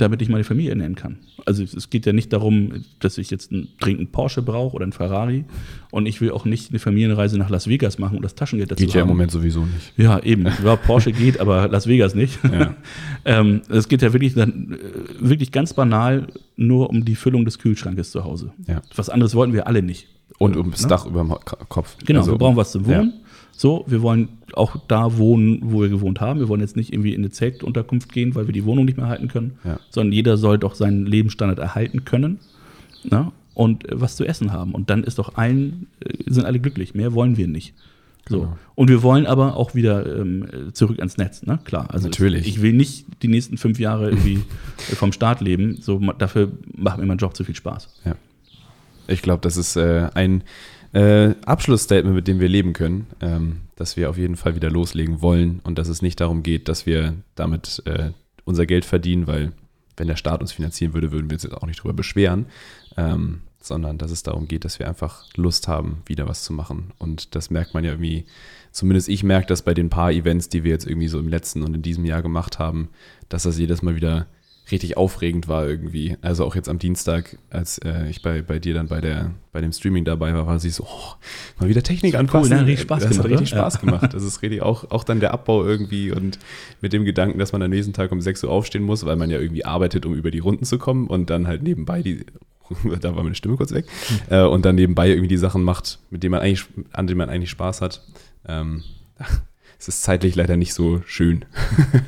[0.00, 1.18] damit ich meine Familie ernähren kann.
[1.46, 4.84] Also es geht ja nicht darum, dass ich jetzt einen, dringend einen Porsche brauche oder
[4.84, 5.44] einen Ferrari
[5.90, 8.84] und ich will auch nicht eine Familienreise nach Las Vegas machen, um das Taschengeld dazu
[8.84, 9.16] Geht ja im haben.
[9.16, 9.92] Moment sowieso nicht.
[9.96, 10.46] Ja, eben.
[10.64, 12.38] Ja, Porsche geht, aber Las Vegas nicht.
[12.44, 12.74] Ja.
[13.24, 17.58] ähm, es geht ja wirklich, dann, äh, wirklich ganz banal nur um die Füllung des
[17.58, 18.52] Kühlschrankes zu Hause.
[18.66, 18.82] Ja.
[18.94, 20.06] Was anderes wollten wir alle nicht.
[20.38, 20.88] Und ums Ne?
[20.88, 21.34] Dach über dem
[21.68, 21.96] Kopf.
[22.04, 23.04] Genau, Also, wir brauchen was zum ja.
[23.60, 26.40] So, wir wollen auch da wohnen, wo wir gewohnt haben.
[26.40, 29.06] Wir wollen jetzt nicht irgendwie in eine Zeltunterkunft gehen, weil wir die Wohnung nicht mehr
[29.08, 29.78] halten können, Ja.
[29.90, 32.38] sondern jeder soll doch seinen Lebensstandard erhalten können
[33.04, 33.32] ne?
[33.52, 34.72] und äh, was zu essen haben.
[34.72, 36.94] Und dann ist doch allen, äh, sind alle glücklich.
[36.94, 37.74] Mehr wollen wir nicht.
[38.30, 38.40] So.
[38.40, 38.58] Genau.
[38.76, 41.58] Und wir wollen aber auch wieder ähm, zurück ans Netz, ne?
[41.64, 41.90] Klar.
[41.90, 42.46] Also Natürlich.
[42.46, 44.40] Ich will nicht die nächsten fünf Jahre irgendwie
[44.78, 45.76] vom Staat leben.
[45.82, 47.90] So, dafür macht mir mein Job zu viel Spaß.
[49.06, 50.44] Ich glaube, das ist äh, ein
[50.92, 55.22] äh, Abschlussstatement, mit dem wir leben können, ähm, dass wir auf jeden Fall wieder loslegen
[55.22, 58.10] wollen und dass es nicht darum geht, dass wir damit äh,
[58.44, 59.52] unser Geld verdienen, weil
[59.96, 62.46] wenn der Staat uns finanzieren würde, würden wir uns jetzt auch nicht drüber beschweren,
[62.96, 66.92] ähm, sondern dass es darum geht, dass wir einfach Lust haben, wieder was zu machen.
[66.98, 68.24] Und das merkt man ja irgendwie,
[68.72, 71.62] zumindest ich merke das bei den paar Events, die wir jetzt irgendwie so im letzten
[71.62, 72.88] und in diesem Jahr gemacht haben,
[73.28, 74.26] dass das jedes Mal wieder
[74.70, 76.16] richtig aufregend war irgendwie.
[76.22, 79.60] Also auch jetzt am Dienstag, als äh, ich bei, bei dir dann bei, der, bei
[79.60, 81.14] dem Streaming dabei war, war sie so, oh,
[81.58, 82.50] mal wieder Technik anpassen.
[82.50, 82.60] ne?
[82.60, 83.60] Hat richtig Spaß das gemacht, hat richtig oder?
[83.62, 84.14] Spaß gemacht.
[84.14, 86.38] Das ist richtig auch, auch dann der Abbau irgendwie und
[86.80, 89.30] mit dem Gedanken, dass man am nächsten Tag um 6 Uhr aufstehen muss, weil man
[89.30, 92.24] ja irgendwie arbeitet, um über die Runden zu kommen und dann halt nebenbei die,
[93.00, 93.86] da war meine Stimme kurz weg,
[94.28, 97.28] äh, und dann nebenbei irgendwie die Sachen macht, mit denen man eigentlich, an denen man
[97.28, 98.02] eigentlich Spaß hat.
[98.46, 98.82] Ähm,
[99.78, 101.44] es ist zeitlich leider nicht so schön.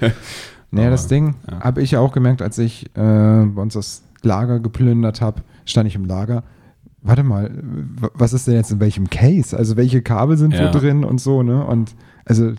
[0.73, 1.61] Naja, das Ding ja.
[1.61, 5.87] habe ich ja auch gemerkt, als ich äh, bei uns das Lager geplündert habe, stand
[5.87, 6.43] ich im Lager.
[7.03, 7.51] Warte mal,
[8.15, 9.57] was ist denn jetzt in welchem Case?
[9.57, 10.69] Also welche Kabel sind Ja.
[10.73, 11.65] wo drin und so, ne?
[11.65, 11.95] Und
[12.25, 12.53] also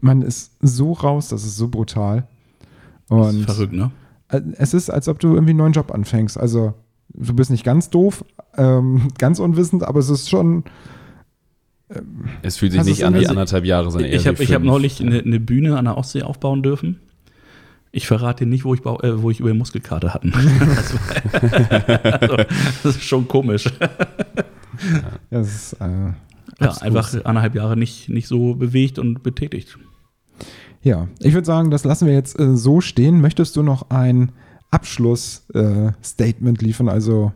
[0.00, 2.26] man ist so raus, das ist so brutal.
[3.08, 3.90] Das ist Und verrückt, ne?
[4.28, 6.38] äh, es ist, als ob du irgendwie einen neuen Job anfängst.
[6.38, 6.74] Also
[7.08, 8.24] du bist nicht ganz doof,
[8.56, 10.64] ähm, ganz unwissend, aber es ist schon,
[12.42, 15.20] Es fühlt sich nicht an wie anderthalb Jahre, sondern eher Ich habe hab neulich eine,
[15.20, 17.00] eine Bühne an der Ostsee aufbauen dürfen.
[17.96, 20.30] Ich verrate dir nicht, wo ich, äh, wo ich über Muskelkater hatten.
[20.60, 23.64] Das, war, also, das ist schon komisch.
[25.30, 26.12] ja, ist, äh,
[26.60, 29.78] Ja, einfach anderthalb Jahre nicht, nicht so bewegt und betätigt.
[30.82, 33.22] Ja, ich würde sagen, das lassen wir jetzt äh, so stehen.
[33.22, 34.32] Möchtest du noch ein
[34.70, 37.32] Abschlussstatement äh, liefern, also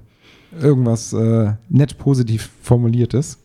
[0.61, 3.38] irgendwas äh, nett positiv formuliertes?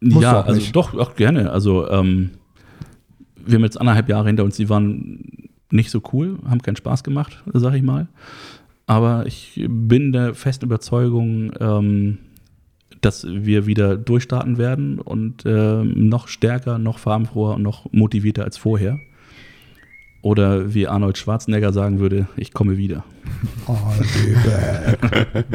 [0.00, 1.50] Musst du ja, also doch, auch gerne.
[1.50, 2.30] Also ähm,
[3.36, 7.04] wir haben jetzt anderthalb Jahre hinter uns, die waren nicht so cool, haben keinen Spaß
[7.04, 8.08] gemacht, sag ich mal.
[8.86, 12.18] Aber ich bin der festen Überzeugung, ähm,
[13.00, 18.56] dass wir wieder durchstarten werden und ähm, noch stärker, noch farbenfroher und noch motivierter als
[18.56, 18.98] vorher.
[20.22, 23.04] Oder wie Arnold Schwarzenegger sagen würde, ich komme wieder.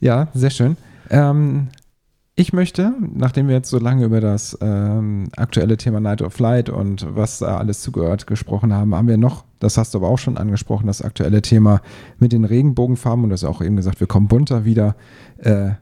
[0.00, 0.76] Ja, sehr schön.
[1.08, 1.68] Ähm,
[2.36, 6.68] ich möchte, nachdem wir jetzt so lange über das ähm, aktuelle Thema Night of Light
[6.68, 10.18] und was da alles zugehört gesprochen haben, haben wir noch, das hast du aber auch
[10.18, 11.80] schon angesprochen, das aktuelle Thema
[12.18, 14.96] mit den Regenbogenfarben und das auch eben gesagt, wir kommen bunter wieder.
[15.38, 15.72] Äh,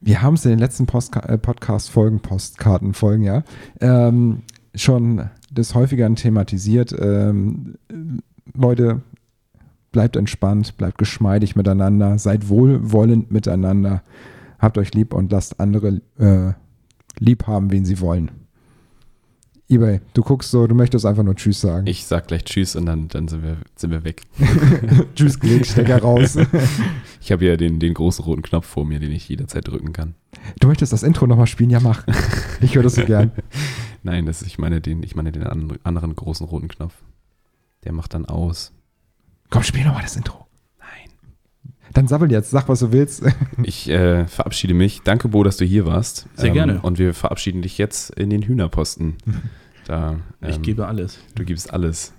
[0.00, 3.42] wir haben es in den letzten äh, Podcast-Folgen, Postkarten-Folgen, ja,
[3.80, 4.42] ähm,
[4.74, 6.94] schon des Häufigeren thematisiert.
[6.98, 7.74] Ähm,
[8.54, 9.02] Leute,
[9.92, 14.02] bleibt entspannt, bleibt geschmeidig miteinander, seid wohlwollend miteinander,
[14.58, 16.52] habt euch lieb und lasst andere äh,
[17.18, 18.30] lieb haben, wen sie wollen.
[19.68, 21.86] eBay, du guckst so, du möchtest einfach nur Tschüss sagen.
[21.86, 24.22] Ich sag gleich Tschüss und dann, dann sind, wir, sind wir weg.
[25.14, 26.38] Tschüss, Stecker raus.
[27.20, 30.14] Ich habe ja den, den großen roten Knopf vor mir, den ich jederzeit drücken kann.
[30.60, 31.68] Du möchtest das Intro nochmal spielen?
[31.68, 32.06] Ja, mach.
[32.60, 33.32] Ich höre das so gern.
[34.02, 36.94] Nein, das, ich, meine den, ich meine den anderen großen roten Knopf.
[37.84, 38.72] Der macht dann aus.
[39.50, 40.47] Komm, spiel nochmal das Intro.
[41.94, 43.22] Dann sabbel jetzt, sag, was du willst.
[43.62, 45.02] Ich äh, verabschiede mich.
[45.02, 46.26] Danke, Bo, dass du hier warst.
[46.36, 46.80] Sehr Ähm, gerne.
[46.80, 49.16] Und wir verabschieden dich jetzt in den Hühnerposten.
[49.86, 50.16] Da,
[50.46, 51.18] Ich ähm, gebe alles.
[51.34, 52.12] Du gibst alles.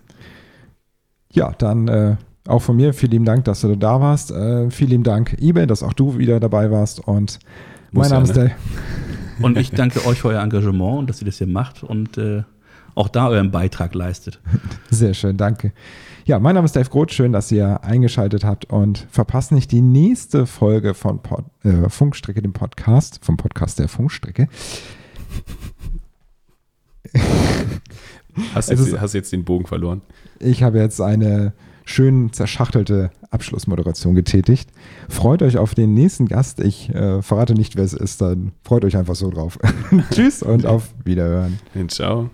[1.32, 2.16] Ja, dann äh,
[2.48, 4.32] auch von mir vielen lieben Dank, dass du da warst.
[4.32, 7.00] Äh, vielen lieben Dank, eBay, dass auch du wieder dabei warst.
[7.00, 7.38] Und
[7.92, 8.44] Muss mein ja, Name ist ne?
[8.46, 8.56] Dave.
[9.46, 12.44] Und ich danke euch für euer Engagement und dass ihr das hier macht und äh,
[12.94, 14.42] auch da euren Beitrag leistet.
[14.90, 15.72] Sehr schön, danke.
[16.30, 17.12] Ja, mein Name ist Dave Groth.
[17.12, 22.44] Schön, dass ihr eingeschaltet habt und verpasst nicht die nächste Folge von Pod, äh, Funkstrecke,
[22.44, 24.48] dem Podcast, vom Podcast der Funkstrecke.
[28.54, 30.02] Hast, jetzt, ist- hast jetzt den Bogen verloren.
[30.38, 31.54] Ich habe jetzt eine
[31.84, 34.70] schön zerschachtelte Abschlussmoderation getätigt.
[35.10, 36.60] Freut euch auf den nächsten Gast.
[36.60, 39.58] Ich äh, verrate nicht, wer es ist, dann freut euch einfach so drauf.
[40.12, 41.58] Tschüss und auf Wiederhören.
[41.88, 42.30] Ciao.